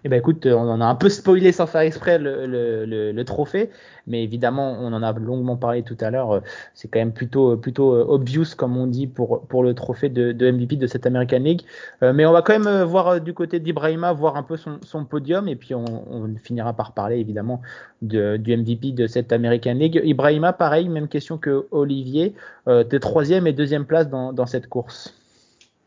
Eh 0.03 0.09
ben 0.09 0.17
écoute, 0.17 0.45
on 0.45 0.69
en 0.69 0.81
a 0.81 0.85
un 0.85 0.95
peu 0.95 1.09
spoilé 1.09 1.51
sans 1.51 1.67
faire 1.67 1.81
exprès 1.81 2.17
le, 2.19 3.23
trophée, 3.23 3.69
mais 4.05 4.23
évidemment, 4.23 4.77
on 4.79 4.93
en 4.93 5.03
a 5.03 5.11
longuement 5.13 5.57
parlé 5.57 5.83
tout 5.83 5.97
à 5.99 6.09
l'heure. 6.11 6.41
C'est 6.73 6.87
quand 6.87 6.99
même 6.99 7.11
plutôt 7.11 7.57
plutôt 7.57 7.93
euh, 7.93 8.05
obvious, 8.07 8.55
comme 8.55 8.77
on 8.77 8.87
dit, 8.87 9.07
pour 9.07 9.41
pour 9.47 9.63
le 9.63 9.73
trophée 9.73 10.09
de, 10.09 10.51
MVP 10.51 10.75
de 10.75 10.87
cette 10.87 11.05
American 11.05 11.39
League. 11.39 11.61
Euh, 12.03 12.13
mais 12.13 12.25
on 12.25 12.31
va 12.31 12.41
quand 12.41 12.53
même 12.53 12.67
euh, 12.67 12.85
voir 12.85 13.19
du 13.21 13.33
côté 13.33 13.59
d'Ibrahima, 13.59 14.13
voir 14.13 14.37
un 14.37 14.43
peu 14.43 14.57
son, 14.57 15.05
podium, 15.05 15.47
et 15.47 15.55
puis 15.55 15.73
on, 15.75 15.85
finira 16.43 16.73
par 16.73 16.93
parler 16.93 17.17
évidemment 17.17 17.61
de, 18.01 18.37
du 18.37 18.55
MVP 18.55 18.91
de 18.91 19.07
cette 19.07 19.31
American 19.31 19.73
League. 19.73 20.01
Ibrahima, 20.03 20.53
pareil, 20.53 20.89
même 20.89 21.07
question 21.07 21.37
que 21.37 21.67
Olivier. 21.71 22.33
Euh, 22.67 22.83
troisième 22.99 23.47
et 23.47 23.53
deuxième 23.53 23.85
place 23.85 24.09
dans, 24.09 24.33
dans 24.33 24.45
cette 24.45 24.67
course. 24.67 25.13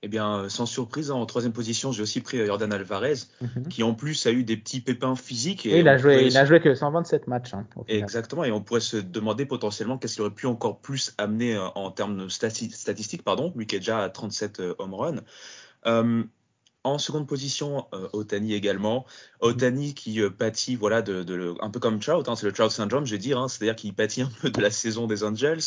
Eh 0.03 0.09
bien, 0.09 0.49
sans 0.49 0.65
surprise, 0.65 1.11
en 1.11 1.27
troisième 1.27 1.53
position, 1.53 1.93
j'ai 1.93 2.03
aussi 2.03 2.23
pris 2.23 2.45
Jordan 2.47 2.73
Alvarez, 2.73 3.27
mhm. 3.43 3.69
qui 3.69 3.83
en 3.83 3.95
plus 3.95 4.27
a 4.27 4.31
eu 4.31 4.45
des 4.45 4.57
petits 4.57 4.81
pépins 4.81 5.15
physiques. 5.15 5.67
Et, 5.67 5.81
il, 5.81 5.89
a 5.89 5.99
joué, 5.99 6.27
il 6.27 6.37
a 6.39 6.47
joué 6.47 6.59
que 6.61 6.75
127 6.75 7.27
matchs. 7.27 7.53
Hein, 7.53 7.67
Exactement, 7.87 8.45
et 8.45 8.51
on 8.51 8.63
pourrait 8.63 8.81
se 8.81 8.97
demander 8.97 9.45
potentiellement 9.45 9.99
qu'est-ce 9.99 10.15
qu'il 10.15 10.23
aurait 10.23 10.35
pu 10.35 10.47
encore 10.47 10.81
plus 10.81 11.13
amener 11.19 11.55
euh, 11.55 11.67
en 11.75 11.91
termes 11.91 12.31
statistiques, 12.31 13.25
pardon, 13.25 13.53
lui 13.55 13.67
qui 13.67 13.77
est 13.77 13.81
déjà 13.81 14.03
à 14.03 14.09
37 14.09 14.61
euh, 14.61 14.75
home 14.79 14.95
runs. 14.95 15.21
Euh, 15.87 16.25
en 16.83 16.99
seconde 16.99 17.27
position, 17.27 17.87
euh, 17.93 18.09
Otani 18.13 18.55
également. 18.55 19.05
Otani 19.41 19.95
qui 19.95 20.21
euh, 20.21 20.31
pâtit, 20.31 20.77
voilà, 20.77 21.03
de, 21.03 21.23
de, 21.23 21.55
un 21.61 21.71
peu 21.71 21.79
comme 21.79 22.01
Trout, 22.01 22.27
hein, 22.27 22.37
c'est 22.37 22.47
le 22.47 22.53
Trout 22.53 22.71
syndrome, 22.71 23.05
je 23.05 23.13
vais 23.13 23.19
dire, 23.19 23.39
hein, 23.39 23.49
c'est-à-dire 23.49 23.77
qu'il 23.77 23.95
pâtit 23.95 24.23
un 24.23 24.31
peu 24.41 24.51
de 24.51 24.61
la 24.61 24.71
saison 24.71 25.07
des 25.07 25.23
Angels. 25.25 25.61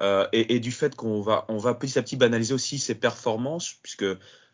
Euh, 0.00 0.26
et, 0.32 0.54
et, 0.54 0.60
du 0.60 0.70
fait 0.70 0.94
qu'on 0.94 1.20
va, 1.20 1.44
on 1.48 1.58
va 1.58 1.74
petit 1.74 1.98
à 1.98 2.02
petit 2.02 2.16
banaliser 2.16 2.54
aussi 2.54 2.78
ses 2.78 2.94
performances, 2.94 3.74
puisque 3.82 4.04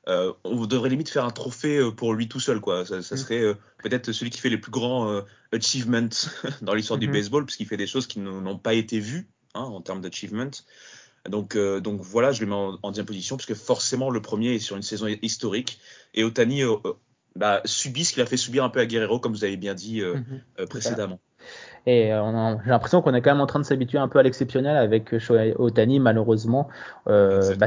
euh, 0.08 0.32
on 0.44 0.66
devrait 0.66 0.90
limite 0.90 1.08
faire 1.08 1.24
un 1.24 1.30
trophée 1.30 1.78
euh, 1.78 1.90
pour 1.90 2.12
lui 2.12 2.28
tout 2.28 2.40
seul, 2.40 2.60
quoi. 2.60 2.84
Ça, 2.84 3.02
ça 3.02 3.14
mm. 3.14 3.18
serait 3.18 3.40
euh, 3.40 3.54
peut-être 3.82 4.12
celui 4.12 4.30
qui 4.30 4.40
fait 4.40 4.50
les 4.50 4.58
plus 4.58 4.70
grands 4.70 5.22
achievements 5.52 6.08
dans 6.62 6.74
l'histoire 6.74 6.98
du 6.98 7.08
mm-hmm. 7.08 7.12
baseball, 7.12 7.46
puisqu'il 7.46 7.66
fait 7.66 7.76
des 7.76 7.86
choses 7.86 8.06
qui 8.06 8.20
n'ont 8.20 8.58
pas 8.58 8.74
été 8.74 9.00
vues 9.00 9.28
hein, 9.54 9.62
en 9.62 9.80
termes 9.80 10.00
d'achievement. 10.00 10.50
Donc, 11.28 11.56
donc 11.56 12.02
voilà, 12.02 12.32
je 12.32 12.42
le 12.42 12.46
mets 12.48 12.54
en, 12.54 12.78
en 12.82 12.90
deuxième 12.90 13.06
position, 13.06 13.38
puisque 13.38 13.54
forcément 13.54 14.10
le 14.10 14.20
premier 14.20 14.54
est 14.54 14.58
sur 14.58 14.76
une 14.76 14.82
saison 14.82 15.06
historique, 15.22 15.78
et 16.12 16.22
Otani 16.22 16.60
bah, 17.34 17.62
subit 17.64 18.04
ce 18.04 18.12
qu'il 18.12 18.22
a 18.22 18.26
fait 18.26 18.36
subir 18.36 18.62
un 18.62 18.68
peu 18.68 18.80
à 18.80 18.86
Guerrero, 18.86 19.20
comme 19.20 19.32
vous 19.32 19.44
avez 19.44 19.56
bien 19.56 19.72
dit 19.72 20.02
mm-hmm. 20.02 20.66
précédemment. 20.66 21.20
Et 21.86 22.12
euh, 22.12 22.56
j'ai 22.64 22.70
l'impression 22.70 23.02
qu'on 23.02 23.12
est 23.14 23.20
quand 23.20 23.32
même 23.32 23.42
en 23.42 23.46
train 23.46 23.58
de 23.58 23.64
s'habituer 23.64 23.98
un 23.98 24.08
peu 24.08 24.18
à 24.18 24.22
l'exceptionnel 24.22 24.76
avec 24.76 25.18
Shohei 25.18 25.54
Otani, 25.58 26.00
malheureusement. 26.00 26.68
Euh, 27.08 27.54
bah 27.56 27.66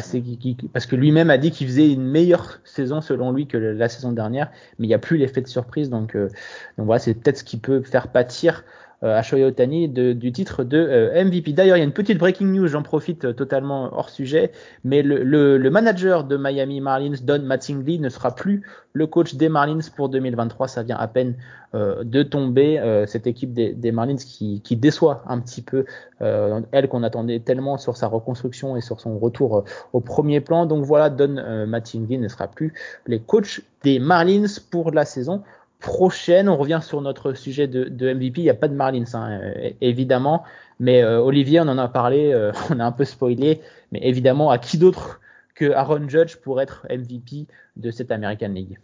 parce 0.73 0.85
que 0.87 0.95
lui-même 0.95 1.29
a 1.29 1.37
dit 1.37 1.51
qu'il 1.51 1.67
faisait 1.67 1.91
une 1.91 2.03
meilleure 2.03 2.59
saison 2.63 3.01
selon 3.01 3.31
lui 3.31 3.45
que 3.45 3.57
la 3.57 3.89
saison 3.89 4.11
dernière, 4.11 4.49
mais 4.79 4.87
il 4.87 4.89
n'y 4.89 4.95
a 4.95 4.99
plus 4.99 5.17
l'effet 5.17 5.41
de 5.41 5.47
surprise. 5.47 5.89
Donc, 5.89 6.15
euh, 6.15 6.29
donc 6.77 6.87
voilà, 6.87 6.99
c'est 6.99 7.13
peut-être 7.13 7.37
ce 7.37 7.43
qui 7.43 7.57
peut 7.57 7.81
faire 7.81 8.07
pâtir 8.07 8.63
euh, 9.03 9.21
Shohei 9.21 9.43
Otani 9.43 9.87
du 9.89 10.31
titre 10.31 10.63
de 10.63 10.77
euh, 10.77 11.23
MVP. 11.23 11.53
D'ailleurs, 11.53 11.77
il 11.77 11.79
y 11.79 11.83
a 11.83 11.85
une 11.85 11.93
petite 11.93 12.17
breaking 12.17 12.47
news, 12.47 12.67
j'en 12.67 12.81
profite 12.81 13.25
euh, 13.25 13.33
totalement 13.33 13.95
hors 13.95 14.09
sujet, 14.09 14.51
mais 14.83 15.03
le, 15.03 15.23
le, 15.23 15.69
manager 15.69 16.23
de 16.23 16.35
Miami 16.35 16.81
Marlins, 16.81 17.13
Don 17.21 17.41
Mattingly, 17.43 17.99
ne 17.99 18.09
sera 18.09 18.33
plus 18.33 18.63
le 18.93 19.05
coach 19.05 19.35
des 19.35 19.49
Marlins 19.49 19.87
pour 19.95 20.09
2023. 20.09 20.67
Ça 20.67 20.81
vient 20.81 20.97
à 20.97 21.07
peine 21.07 21.35
euh, 21.75 22.03
de 22.03 22.23
tomber, 22.23 22.81
cette 23.05 23.27
équipe 23.27 23.53
des, 23.53 23.73
des 23.73 23.91
Marlins 23.91 24.15
qui, 24.15 24.61
qui, 24.61 24.75
déçoit 24.75 25.23
un 25.27 25.39
petit 25.39 25.61
peu, 25.61 25.85
elle 26.19 26.87
qu'on 26.89 27.03
attendait 27.03 27.39
tellement 27.39 27.77
sur 27.77 27.97
sa 27.97 28.07
reconstruction 28.07 28.75
et 28.75 28.81
sur 28.81 28.99
son 28.99 29.19
retour 29.19 29.65
au 29.93 29.99
premier 29.99 30.41
plan. 30.41 30.65
Donc 30.65 30.83
voilà, 30.85 31.09
Don 31.09 31.67
Mattingly 31.67 32.17
ne 32.17 32.27
sera 32.27 32.47
plus 32.47 32.73
les 33.05 33.19
coachs 33.19 33.61
des 33.83 33.99
Marlins 33.99 34.47
pour 34.71 34.91
la 34.91 35.05
saison 35.05 35.43
prochaine, 35.79 36.49
on 36.49 36.57
revient 36.57 36.79
sur 36.81 37.01
notre 37.01 37.33
sujet 37.33 37.67
de, 37.67 38.13
MVP. 38.13 38.41
Il 38.41 38.43
n'y 38.43 38.49
a 38.49 38.55
pas 38.55 38.67
de 38.67 38.73
Marlins, 38.73 39.13
hein, 39.13 39.39
évidemment. 39.81 40.43
Mais 40.79 41.03
euh, 41.03 41.19
Olivier, 41.19 41.59
on 41.59 41.67
en 41.67 41.77
a 41.77 41.87
parlé, 41.87 42.31
euh, 42.33 42.51
on 42.71 42.79
a 42.79 42.85
un 42.85 42.91
peu 42.91 43.05
spoilé. 43.05 43.61
Mais 43.91 43.99
évidemment, 44.03 44.49
à 44.49 44.57
qui 44.57 44.77
d'autre 44.77 45.19
que 45.55 45.71
Aaron 45.71 46.07
Judge 46.07 46.35
pour 46.37 46.61
être 46.61 46.85
MVP 46.89 47.47
de 47.77 47.91
cette 47.91 48.11
American 48.11 48.49
League? 48.49 48.77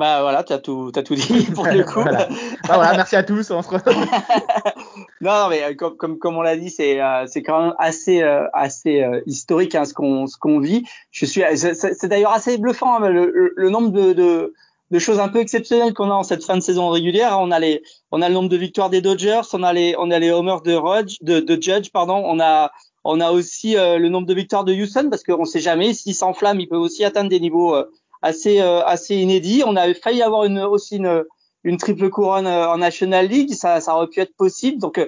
Bah 0.00 0.22
voilà, 0.22 0.42
tu 0.42 0.54
as 0.54 0.58
tout, 0.58 0.90
as 0.96 1.02
tout 1.02 1.14
dit 1.14 1.46
pour 1.54 1.66
le 1.66 1.84
coup. 1.84 2.00
voilà. 2.00 2.26
Bah 2.66 2.76
voilà, 2.76 2.96
merci 2.96 3.16
à 3.16 3.22
tous. 3.22 3.50
On 3.50 3.60
se 3.60 3.68
non, 5.20 5.48
mais 5.50 5.76
comme, 5.76 5.96
comme, 5.98 6.18
comme 6.18 6.38
on 6.38 6.40
l'a 6.40 6.56
dit, 6.56 6.70
c'est 6.70 7.00
c'est 7.26 7.42
quand 7.42 7.62
même 7.62 7.74
assez 7.78 8.22
assez 8.54 9.06
historique 9.26 9.74
hein, 9.74 9.84
ce 9.84 9.92
qu'on 9.92 10.26
ce 10.26 10.38
qu'on 10.38 10.58
vit. 10.58 10.84
Je 11.10 11.26
suis, 11.26 11.42
c'est 11.54 12.08
d'ailleurs 12.08 12.32
assez 12.32 12.56
bluffant 12.56 12.96
hein, 12.96 13.10
le, 13.10 13.52
le, 13.54 13.68
nombre 13.68 13.90
de, 13.90 14.14
de 14.14 14.54
de 14.90 14.98
choses 14.98 15.20
un 15.20 15.28
peu 15.28 15.38
exceptionnelles 15.38 15.92
qu'on 15.92 16.10
a 16.10 16.14
en 16.14 16.22
cette 16.22 16.44
fin 16.44 16.56
de 16.56 16.62
saison 16.62 16.88
régulière. 16.88 17.36
On 17.38 17.50
a 17.50 17.58
les, 17.58 17.82
on 18.10 18.22
a 18.22 18.28
le 18.28 18.34
nombre 18.34 18.48
de 18.48 18.56
victoires 18.56 18.88
des 18.88 19.02
Dodgers, 19.02 19.42
on 19.52 19.62
a 19.62 19.74
les, 19.74 19.94
on 19.98 20.10
a 20.10 20.18
les 20.18 20.30
homers 20.30 20.62
de 20.62 20.72
Rudge, 20.72 21.18
de, 21.20 21.40
de 21.40 21.62
Judge, 21.62 21.90
pardon. 21.92 22.22
On 22.24 22.40
a, 22.40 22.72
on 23.04 23.20
a 23.20 23.32
aussi 23.32 23.74
le 23.74 24.08
nombre 24.08 24.26
de 24.26 24.34
victoires 24.34 24.64
de 24.64 24.72
Houston 24.72 25.08
parce 25.10 25.24
qu'on 25.24 25.44
sait 25.44 25.60
jamais 25.60 25.92
s'ils 25.92 26.14
s'enflamment, 26.14 26.58
ils 26.58 26.68
peuvent 26.68 26.80
aussi 26.80 27.04
atteindre 27.04 27.28
des 27.28 27.40
niveaux 27.40 27.74
euh, 27.74 27.84
assez 28.22 29.16
inédit. 29.16 29.62
On 29.66 29.76
avait 29.76 29.94
failli 29.94 30.22
avoir 30.22 30.44
une, 30.44 30.60
aussi 30.60 30.96
une, 30.96 31.24
une 31.64 31.76
triple 31.76 32.08
couronne 32.10 32.46
euh, 32.46 32.68
en 32.68 32.78
National 32.78 33.26
League, 33.26 33.52
ça, 33.52 33.80
ça 33.80 33.94
aurait 33.94 34.08
pu 34.08 34.20
être 34.20 34.34
possible. 34.36 34.78
Donc 34.78 34.98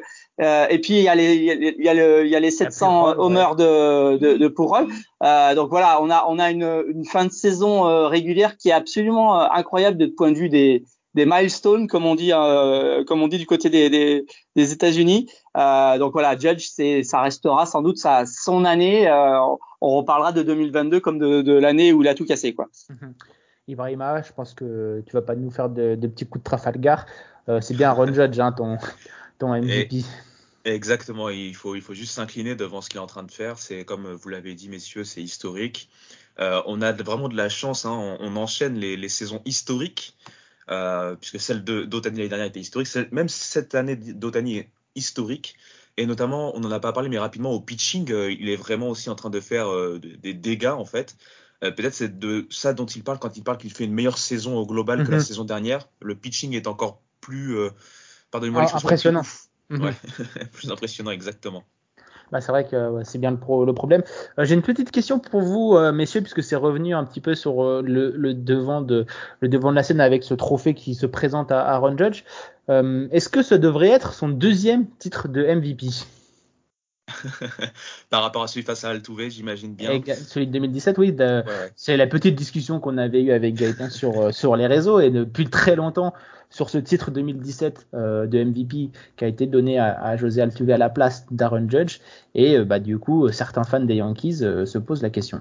euh, 0.40 0.66
et 0.68 0.80
puis 0.80 0.94
il 0.94 1.02
y 1.02 1.08
a 1.08 1.14
les 1.14 1.34
il 1.34 1.84
y 1.84 1.88
a, 1.88 1.94
le, 1.94 2.24
il 2.24 2.30
y 2.30 2.36
a 2.36 2.40
les 2.40 2.50
700 2.50 3.18
homers 3.18 3.56
de 3.56 4.16
de, 4.16 4.36
de 4.36 4.54
Euh, 5.22 5.54
donc 5.54 5.70
voilà, 5.70 6.02
on 6.02 6.10
a 6.10 6.24
on 6.28 6.38
a 6.38 6.50
une, 6.50 6.84
une 6.88 7.04
fin 7.04 7.26
de 7.26 7.32
saison 7.32 8.08
régulière 8.08 8.56
qui 8.56 8.70
est 8.70 8.72
absolument 8.72 9.40
incroyable 9.40 9.98
de 9.98 10.06
point 10.06 10.32
de 10.32 10.38
vue 10.38 10.48
des 10.48 10.84
des 11.14 11.26
milestones 11.26 11.88
comme 11.88 12.06
on 12.06 12.14
dit 12.14 12.32
euh, 12.32 13.04
comme 13.04 13.22
on 13.22 13.28
dit 13.28 13.38
du 13.38 13.46
côté 13.46 13.70
des 13.70 13.90
des, 13.90 14.26
des 14.56 14.72
États-Unis. 14.72 15.28
Euh, 15.56 15.98
donc 15.98 16.12
voilà, 16.12 16.36
Judge, 16.36 16.68
c'est 16.70 17.02
ça 17.02 17.20
restera 17.20 17.66
sans 17.66 17.82
doute 17.82 17.98
sa 17.98 18.24
son 18.26 18.64
année. 18.64 19.08
Euh, 19.08 19.38
on 19.80 19.96
reparlera 19.96 20.32
de 20.32 20.42
2022 20.42 21.00
comme 21.00 21.18
de, 21.18 21.42
de 21.42 21.52
l'année 21.52 21.92
où 21.92 22.02
il 22.02 22.08
a 22.08 22.14
tout 22.14 22.24
cassé 22.24 22.54
quoi. 22.54 22.68
Ibrahima, 23.68 24.22
je 24.22 24.32
pense 24.32 24.54
que 24.54 25.02
tu 25.06 25.12
vas 25.12 25.22
pas 25.22 25.36
nous 25.36 25.50
faire 25.50 25.68
de, 25.68 25.94
de 25.94 26.08
petits 26.08 26.26
coups 26.26 26.42
de 26.42 26.44
Trafalgar. 26.44 27.06
Euh, 27.48 27.60
c'est 27.60 27.74
bien 27.74 27.90
Ron 27.92 28.12
Judge, 28.12 28.38
hein, 28.40 28.52
ton 28.52 28.78
ton 29.38 29.54
MVP. 29.54 30.04
exactement, 30.64 31.28
il 31.28 31.54
faut 31.54 31.74
il 31.74 31.80
faut 31.80 31.94
juste 31.94 32.12
s'incliner 32.12 32.54
devant 32.54 32.80
ce 32.80 32.88
qu'il 32.88 32.98
est 32.98 33.02
en 33.02 33.06
train 33.06 33.22
de 33.22 33.30
faire. 33.30 33.58
C'est 33.58 33.84
comme 33.84 34.12
vous 34.12 34.28
l'avez 34.28 34.54
dit, 34.54 34.68
messieurs, 34.68 35.04
c'est 35.04 35.22
historique. 35.22 35.88
Euh, 36.38 36.62
on 36.66 36.80
a 36.80 36.92
vraiment 36.92 37.28
de 37.28 37.36
la 37.36 37.48
chance. 37.48 37.84
Hein, 37.84 37.92
on, 37.92 38.18
on, 38.20 38.36
enchaîne 38.36 38.74
les, 38.74 38.96
les 38.96 39.08
saisons 39.08 39.42
historiques. 39.44 40.16
Euh, 40.70 41.16
puisque 41.16 41.40
celle 41.40 41.64
d'Otani 41.64 42.18
l'année 42.18 42.28
dernière 42.28 42.46
était 42.46 42.60
historique. 42.60 42.88
Même 43.10 43.28
cette 43.28 43.74
année 43.74 43.96
d'Otani 43.96 44.58
est 44.58 44.70
historique. 44.94 45.56
Et 45.96 46.06
notamment, 46.06 46.56
on 46.56 46.60
n'en 46.60 46.70
a 46.70 46.80
pas 46.80 46.92
parlé, 46.92 47.08
mais 47.08 47.18
rapidement, 47.18 47.50
au 47.50 47.60
pitching, 47.60 48.10
euh, 48.12 48.32
il 48.32 48.48
est 48.48 48.56
vraiment 48.56 48.88
aussi 48.88 49.10
en 49.10 49.14
train 49.14 49.28
de 49.28 49.40
faire 49.40 49.70
euh, 49.70 49.98
des 49.98 50.32
dégâts, 50.32 50.66
en 50.66 50.84
fait. 50.84 51.16
Peut-être 51.60 51.94
c'est 51.94 52.18
de 52.18 52.48
ça 52.50 52.72
dont 52.72 52.86
il 52.86 53.04
parle 53.04 53.20
quand 53.20 53.36
il 53.36 53.44
parle 53.44 53.56
qu'il 53.56 53.72
fait 53.72 53.84
une 53.84 53.92
meilleure 53.92 54.18
saison 54.18 54.56
au 54.56 54.66
global 54.66 55.04
que 55.04 55.12
la 55.12 55.18
mhm. 55.18 55.22
saison 55.22 55.44
dernière. 55.44 55.88
Le 56.00 56.16
pitching 56.16 56.54
est 56.54 56.66
encore 56.66 57.00
plus, 57.20 57.56
pardonnez-moi 58.32 58.66
ah, 58.68 58.78
impressionnant. 58.78 59.22
Plus, 59.68 59.78
mhm. 59.78 59.94
plus 60.52 60.72
impressionnant, 60.72 61.12
exactement. 61.12 61.64
Bah, 62.32 62.40
c'est 62.40 62.50
vrai 62.50 62.64
que 62.64 63.02
c'est 63.04 63.18
bien 63.18 63.30
le, 63.30 63.64
le 63.66 63.72
problème. 63.74 64.02
Euh, 64.38 64.44
j'ai 64.44 64.54
une 64.54 64.62
petite 64.62 64.90
question 64.90 65.18
pour 65.18 65.42
vous, 65.42 65.76
euh, 65.76 65.92
messieurs, 65.92 66.22
puisque 66.22 66.42
c'est 66.42 66.56
revenu 66.56 66.94
un 66.94 67.04
petit 67.04 67.20
peu 67.20 67.34
sur 67.34 67.62
euh, 67.62 67.82
le, 67.84 68.32
devant 68.32 68.80
de, 68.80 69.04
le 69.40 69.48
devant 69.48 69.70
de 69.70 69.76
la 69.76 69.82
scène 69.82 70.00
avec 70.00 70.24
ce 70.24 70.32
trophée 70.32 70.72
qui 70.72 70.94
se 70.94 71.04
présente 71.04 71.52
à 71.52 71.60
Aaron 71.60 71.96
Judge. 71.96 72.24
Est-ce 72.68 73.28
que 73.28 73.42
ce 73.42 73.54
devrait 73.54 73.90
être 73.90 74.14
son 74.14 74.28
deuxième 74.28 74.86
titre 74.98 75.28
de 75.28 75.44
MVP 75.44 75.88
Par 78.10 78.22
rapport 78.22 78.42
à 78.42 78.46
celui 78.46 78.64
face 78.64 78.84
à 78.84 78.90
Altuve, 78.90 79.28
j'imagine 79.30 79.74
bien. 79.74 80.00
celui 80.14 80.46
de 80.46 80.52
2017, 80.52 80.98
oui. 80.98 81.16
C'est 81.76 81.96
la 81.96 82.06
petite 82.06 82.34
discussion 82.34 82.80
qu'on 82.80 82.98
avait 82.98 83.22
eue 83.22 83.32
avec 83.32 83.54
Gaëtan 83.54 83.90
sur, 83.90 84.34
sur 84.34 84.56
les 84.56 84.66
réseaux 84.66 85.00
et 85.00 85.10
depuis 85.10 85.48
très 85.48 85.76
longtemps, 85.76 86.12
sur 86.52 86.70
ce 86.70 86.78
titre 86.78 87.10
2017 87.10 87.88
euh, 87.94 88.26
de 88.26 88.44
MVP 88.44 88.90
qui 89.16 89.24
a 89.24 89.26
été 89.26 89.46
donné 89.46 89.78
à, 89.78 90.16
José 90.16 90.42
Altuve 90.42 90.70
à 90.70 90.78
la 90.78 90.90
place 90.90 91.26
d'Aaron 91.30 91.68
Judge. 91.68 91.98
Et 92.34 92.56
euh, 92.56 92.64
bah, 92.64 92.78
du 92.78 92.98
coup, 92.98 93.28
certains 93.32 93.64
fans 93.64 93.80
des 93.80 93.96
Yankees 93.96 94.38
euh, 94.42 94.66
se 94.66 94.78
posent 94.78 95.02
la 95.02 95.10
question. 95.10 95.40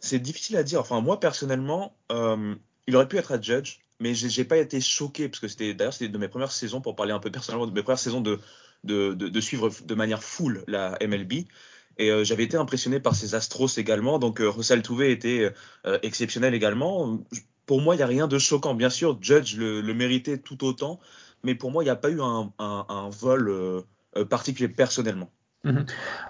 C'est 0.00 0.18
difficile 0.18 0.56
à 0.56 0.62
dire. 0.62 0.80
Enfin, 0.80 1.00
moi, 1.00 1.18
personnellement, 1.18 1.96
il 2.10 2.96
aurait 2.96 3.08
pu 3.08 3.16
être 3.16 3.32
à 3.32 3.40
Judge, 3.40 3.80
mais 4.00 4.14
j'ai 4.14 4.44
pas 4.44 4.58
été 4.58 4.80
choqué 4.80 5.28
parce 5.28 5.40
que 5.40 5.48
c'était 5.48 5.74
d'ailleurs 5.74 5.92
c'était 5.92 6.08
de 6.08 6.18
mes 6.18 6.28
premières 6.28 6.52
saisons 6.52 6.80
pour 6.80 6.94
parler 6.94 7.12
un 7.12 7.18
peu 7.18 7.30
personnellement 7.30 7.66
de 7.66 7.72
mes 7.72 7.82
premières 7.82 7.98
saisons 7.98 8.20
de 8.20 8.38
de, 8.84 9.12
de, 9.12 9.40
suivre 9.40 9.70
de 9.84 9.94
manière 9.94 10.22
full 10.22 10.64
la 10.66 10.98
MLB 11.00 11.44
et 12.00 12.24
j'avais 12.24 12.44
été 12.44 12.56
impressionné 12.56 13.00
par 13.00 13.16
ses 13.16 13.34
Astros 13.34 13.76
également 13.76 14.18
donc 14.18 14.40
euh, 14.40 14.52
José 14.52 14.74
Altuve 14.74 15.02
était 15.02 15.52
exceptionnel 16.02 16.54
également 16.54 17.18
pour 17.68 17.82
moi, 17.82 17.94
il 17.94 17.98
n'y 17.98 18.02
a 18.02 18.06
rien 18.06 18.26
de 18.26 18.38
choquant. 18.38 18.74
Bien 18.74 18.88
sûr, 18.88 19.18
Judge 19.20 19.56
le, 19.56 19.82
méritait 19.92 20.38
tout 20.38 20.64
autant, 20.64 20.98
mais 21.44 21.54
pour 21.54 21.70
moi, 21.70 21.84
il 21.84 21.86
n'y 21.86 21.90
a 21.90 21.96
pas 21.96 22.08
eu 22.08 22.20
un, 22.20 23.10
vol 23.10 23.48
euh, 23.50 23.82
euh, 24.16 24.24
particulier 24.24 24.70
personnellement. 24.70 25.30
Mhm. 25.72 25.84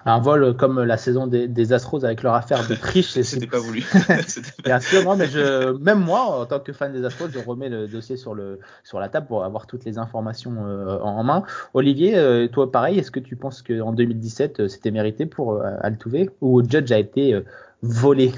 Un 0.05 0.19
vol 0.21 0.57
comme 0.57 0.83
la 0.83 0.97
saison 0.97 1.27
des, 1.27 1.73
Astros 1.73 2.05
avec 2.05 2.23
leur 2.23 2.35
affaire 2.35 2.67
de 2.67 2.75
triche. 2.75 3.11
C'était 3.23 3.47
pas 3.47 3.59
voulu. 3.59 3.85
Bien 4.65 4.81
sûr, 4.81 5.05
non, 5.05 5.17
mais 5.17 5.27
je, 5.27 5.73
même 5.79 6.01
moi, 6.01 6.41
en 6.41 6.47
tant 6.47 6.61
que 6.61 6.73
fan 6.73 6.93
des 6.93 7.05
Astros, 7.05 7.29
je 7.33 7.39
remets 7.39 7.69
le 7.69 7.89
dossier 7.89 8.17
sur, 8.17 8.35
le, 8.35 8.61
sur 8.85 9.01
la 9.01 9.09
table 9.09 9.27
pour 9.27 9.45
avoir 9.45 9.67
toutes 9.67 9.85
les 9.85 9.99
informations 9.99 10.55
euh, 10.67 10.99
en 11.01 11.23
main. 11.25 11.43
Olivier, 11.75 12.49
toi, 12.53 12.71
pareil, 12.71 12.99
est-ce 12.99 13.11
que 13.11 13.21
tu 13.21 13.37
penses 13.37 13.63
qu'en 13.63 13.93
2017, 13.93 14.69
c'était 14.69 14.91
mérité 14.91 15.27
pour 15.27 15.63
Altuve 15.81 16.31
ou 16.41 16.63
Judge 16.69 16.93
a 16.93 16.99
été 16.99 17.41
volé? 17.83 18.33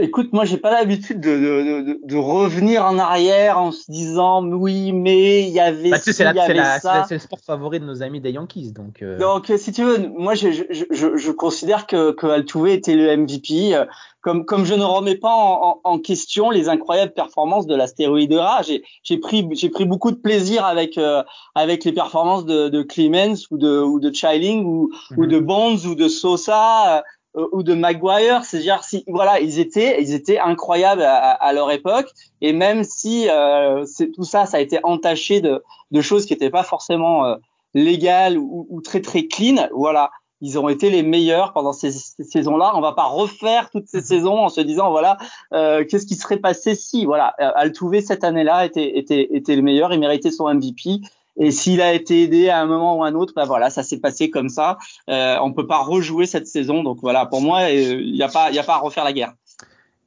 Écoute, 0.00 0.32
moi, 0.32 0.44
j'ai 0.44 0.56
pas 0.56 0.70
l'habitude 0.70 1.20
de, 1.20 1.30
de, 1.30 2.00
de, 2.02 2.16
revenir 2.16 2.84
en 2.84 2.98
arrière 2.98 3.58
en 3.58 3.72
se 3.72 3.90
disant 3.90 4.44
oui, 4.44 4.92
mais 4.92 5.42
il 5.42 5.50
y 5.50 5.60
avait. 5.60 5.90
Bah, 5.90 5.98
c'est 5.98 7.14
le 7.14 7.18
sport 7.18 7.40
favori 7.40 7.80
de 7.80 7.84
nos 7.84 8.02
amis 8.02 8.20
des 8.20 8.32
Yankees, 8.32 8.72
donc. 8.72 9.02
Euh. 9.02 9.18
Donc, 9.18 9.52
si 9.56 9.72
tu 9.72 9.84
veux, 9.84 10.08
moi, 10.16 10.34
je, 10.34 10.50
je, 10.50 10.84
je, 10.90 11.16
je 11.16 11.30
considère 11.30 11.86
que, 11.86 12.12
que 12.12 12.26
Altuve 12.26 12.68
était 12.68 12.94
le 12.94 13.16
MVP. 13.16 13.76
Comme, 14.22 14.44
comme 14.44 14.66
je 14.66 14.74
ne 14.74 14.84
remets 14.84 15.16
pas 15.16 15.32
en, 15.32 15.80
en, 15.82 15.98
question 15.98 16.50
les 16.50 16.68
incroyables 16.68 17.14
performances 17.14 17.66
de 17.66 17.74
l'astéroïde 17.74 18.34
rare, 18.34 18.62
j'ai 18.62 19.16
pris, 19.16 19.48
j'ai 19.52 19.70
pris 19.70 19.86
beaucoup 19.86 20.10
de 20.10 20.16
plaisir 20.16 20.66
avec 20.66 20.98
euh, 20.98 21.22
avec 21.54 21.84
les 21.84 21.92
performances 21.92 22.44
de, 22.44 22.68
de 22.68 22.82
Clemens 22.82 23.46
ou 23.50 23.56
de 23.56 23.80
ou 23.80 23.98
de 23.98 24.12
Chiling 24.12 24.66
ou, 24.66 24.90
ou 25.16 25.22
mhm. 25.22 25.26
de 25.26 25.38
Bonds 25.38 25.86
ou 25.86 25.94
de 25.94 26.08
Sosa 26.08 26.98
euh, 26.98 27.02
ou 27.34 27.62
de 27.62 27.74
Maguire, 27.74 28.44
c'est-à-dire 28.44 28.82
si 28.82 29.04
voilà, 29.06 29.40
ils 29.40 29.60
étaient 29.60 30.02
ils 30.02 30.12
étaient 30.14 30.38
incroyables 30.38 31.02
à, 31.02 31.52
leur 31.52 31.70
époque 31.70 32.10
et 32.40 32.52
même 32.52 32.82
si 32.82 33.28
euh, 33.28 33.84
tout 34.14 34.24
ça 34.24 34.46
ça 34.46 34.56
a 34.56 34.60
été 34.60 34.80
entaché 34.82 35.40
de, 35.40 35.62
de 35.90 36.00
choses 36.00 36.26
qui 36.26 36.32
n'étaient 36.32 36.50
pas 36.50 36.64
forcément 36.64 37.24
euh, 37.24 37.36
légales 37.74 38.36
ou, 38.36 38.66
ou, 38.68 38.80
très 38.80 39.00
très 39.00 39.26
clean, 39.26 39.68
voilà, 39.72 40.10
ils 40.40 40.58
ont 40.58 40.68
été 40.68 40.90
les 40.90 41.04
meilleurs 41.04 41.52
pendant 41.52 41.72
ces, 41.72 41.92
saisons-là. 41.92 42.72
On 42.74 42.80
va 42.80 42.92
pas 42.92 43.04
refaire 43.04 43.70
toutes 43.70 43.86
ces 43.86 44.00
saisons 44.00 44.38
en 44.38 44.48
se 44.48 44.60
disant 44.60 44.90
voilà 44.90 45.16
euh, 45.52 45.84
qu'est-ce 45.84 46.06
qui 46.06 46.16
serait 46.16 46.38
passé 46.38 46.74
si 46.74 47.04
voilà. 47.04 47.26
Altuve 47.38 48.00
cette 48.00 48.24
année-là 48.24 48.66
était 48.66 48.98
était 48.98 49.28
était 49.30 49.54
le 49.54 49.62
meilleur, 49.62 49.92
il 49.92 50.00
méritait 50.00 50.32
son 50.32 50.52
MVP 50.52 51.00
et 51.40 51.50
s'il 51.50 51.80
a 51.80 51.94
été 51.94 52.22
aidé 52.22 52.50
à 52.50 52.60
un 52.60 52.66
moment 52.66 52.98
ou 52.98 53.02
à 53.02 53.08
un 53.08 53.14
autre, 53.14 53.32
ben 53.34 53.46
voilà, 53.46 53.70
ça 53.70 53.82
s'est 53.82 53.98
passé 53.98 54.28
comme 54.28 54.50
ça. 54.50 54.76
Euh, 55.08 55.38
on 55.40 55.52
peut 55.52 55.66
pas 55.66 55.82
rejouer 55.82 56.26
cette 56.26 56.46
saison. 56.46 56.82
Donc 56.82 56.98
voilà, 57.00 57.24
pour 57.24 57.40
moi, 57.40 57.70
il 57.70 58.12
n'y 58.12 58.22
a 58.22 58.28
pas, 58.28 58.50
il 58.50 58.58
a 58.58 58.62
pas 58.62 58.74
à 58.74 58.78
refaire 58.78 59.04
la 59.04 59.14
guerre. 59.14 59.32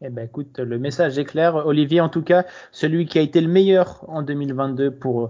Eh 0.01 0.09
ben 0.09 0.25
écoute, 0.25 0.59
le 0.59 0.77
message 0.77 1.17
est 1.17 1.25
clair. 1.25 1.55
Olivier, 1.65 2.01
en 2.01 2.09
tout 2.09 2.21
cas, 2.21 2.45
celui 2.71 3.07
qui 3.07 3.17
a 3.17 3.21
été 3.21 3.41
le 3.41 3.47
meilleur 3.47 4.05
en 4.07 4.21
2022 4.21 4.91
pour 4.91 5.29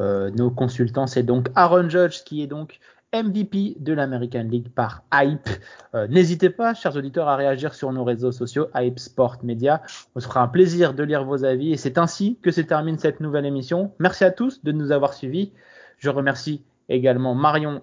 euh, 0.00 0.30
nos 0.30 0.50
consultants, 0.50 1.06
c'est 1.06 1.22
donc 1.22 1.48
Aaron 1.54 1.88
Judge, 1.88 2.24
qui 2.24 2.42
est 2.42 2.48
donc 2.48 2.80
MVP 3.14 3.76
de 3.78 3.92
l'American 3.92 4.42
League 4.42 4.68
par 4.74 5.04
Hype. 5.12 5.48
Euh, 5.94 6.08
n'hésitez 6.08 6.50
pas, 6.50 6.74
chers 6.74 6.96
auditeurs, 6.96 7.28
à 7.28 7.36
réagir 7.36 7.74
sur 7.74 7.92
nos 7.92 8.02
réseaux 8.02 8.32
sociaux, 8.32 8.66
Hype 8.74 8.98
Sport 8.98 9.38
Media. 9.44 9.82
On 10.16 10.20
se 10.20 10.26
fera 10.26 10.42
un 10.42 10.48
plaisir 10.48 10.94
de 10.94 11.04
lire 11.04 11.24
vos 11.24 11.44
avis 11.44 11.72
et 11.72 11.76
c'est 11.76 11.96
ainsi 11.98 12.38
que 12.42 12.50
se 12.50 12.60
termine 12.60 12.98
cette 12.98 13.20
nouvelle 13.20 13.46
émission. 13.46 13.92
Merci 14.00 14.24
à 14.24 14.30
tous 14.30 14.64
de 14.64 14.72
nous 14.72 14.90
avoir 14.90 15.14
suivis. 15.14 15.52
Je 15.98 16.10
remercie 16.10 16.64
également 16.88 17.34
Marion 17.34 17.82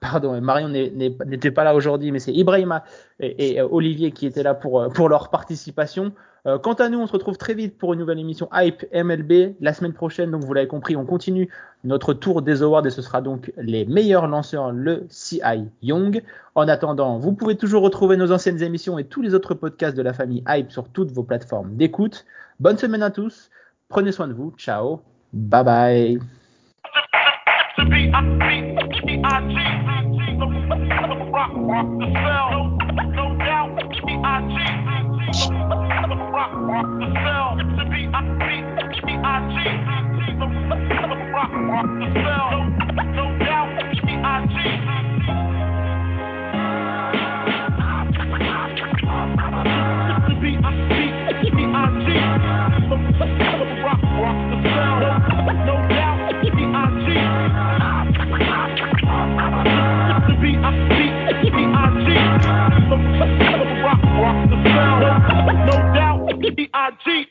pardon, 0.00 0.40
Marion 0.40 0.70
n'était 0.70 1.50
pas 1.50 1.62
là 1.62 1.74
aujourd'hui, 1.74 2.10
mais 2.10 2.20
c'est 2.20 2.32
Ibrahima 2.32 2.84
et, 3.20 3.60
Olivier 3.60 4.12
qui 4.12 4.24
étaient 4.24 4.42
là 4.42 4.54
pour, 4.54 4.88
pour 4.94 5.10
leur 5.10 5.28
participation. 5.28 6.12
Euh, 6.46 6.58
quant 6.58 6.74
à 6.74 6.88
nous, 6.88 6.98
on 6.98 7.06
se 7.06 7.12
retrouve 7.12 7.36
très 7.36 7.54
vite 7.54 7.76
pour 7.76 7.92
une 7.92 8.00
nouvelle 8.00 8.18
émission 8.18 8.48
Hype 8.52 8.84
MLB 8.94 9.56
la 9.60 9.72
semaine 9.72 9.92
prochaine. 9.92 10.30
Donc 10.30 10.44
vous 10.44 10.54
l'avez 10.54 10.68
compris, 10.68 10.96
on 10.96 11.04
continue 11.04 11.48
notre 11.84 12.14
tour 12.14 12.42
des 12.42 12.62
awards 12.62 12.86
et 12.86 12.90
ce 12.90 13.02
sera 13.02 13.20
donc 13.20 13.52
les 13.56 13.84
meilleurs 13.84 14.26
lanceurs, 14.26 14.72
le 14.72 15.06
CI 15.08 15.40
Young. 15.82 16.22
En 16.54 16.68
attendant, 16.68 17.18
vous 17.18 17.32
pouvez 17.32 17.56
toujours 17.56 17.82
retrouver 17.82 18.16
nos 18.16 18.32
anciennes 18.32 18.62
émissions 18.62 18.98
et 18.98 19.04
tous 19.04 19.22
les 19.22 19.34
autres 19.34 19.54
podcasts 19.54 19.96
de 19.96 20.02
la 20.02 20.12
famille 20.12 20.42
Hype 20.48 20.70
sur 20.70 20.88
toutes 20.88 21.10
vos 21.10 21.22
plateformes 21.22 21.76
d'écoute. 21.76 22.24
Bonne 22.58 22.78
semaine 22.78 23.02
à 23.02 23.10
tous. 23.10 23.50
Prenez 23.88 24.12
soin 24.12 24.28
de 24.28 24.32
vous. 24.32 24.52
Ciao. 24.56 25.00
Bye 25.32 25.64
bye. 25.64 26.20
rock, 36.48 36.86
the 36.98 37.06
cell, 37.22 37.56
to 37.58 37.84
be, 37.90 38.08
I, 38.12 38.22
be, 38.40 38.56
the 40.40 41.16
rock, 41.36 41.86
the 42.00 42.08
cell. 42.22 42.79
I 66.80 66.90
G. 67.04 67.26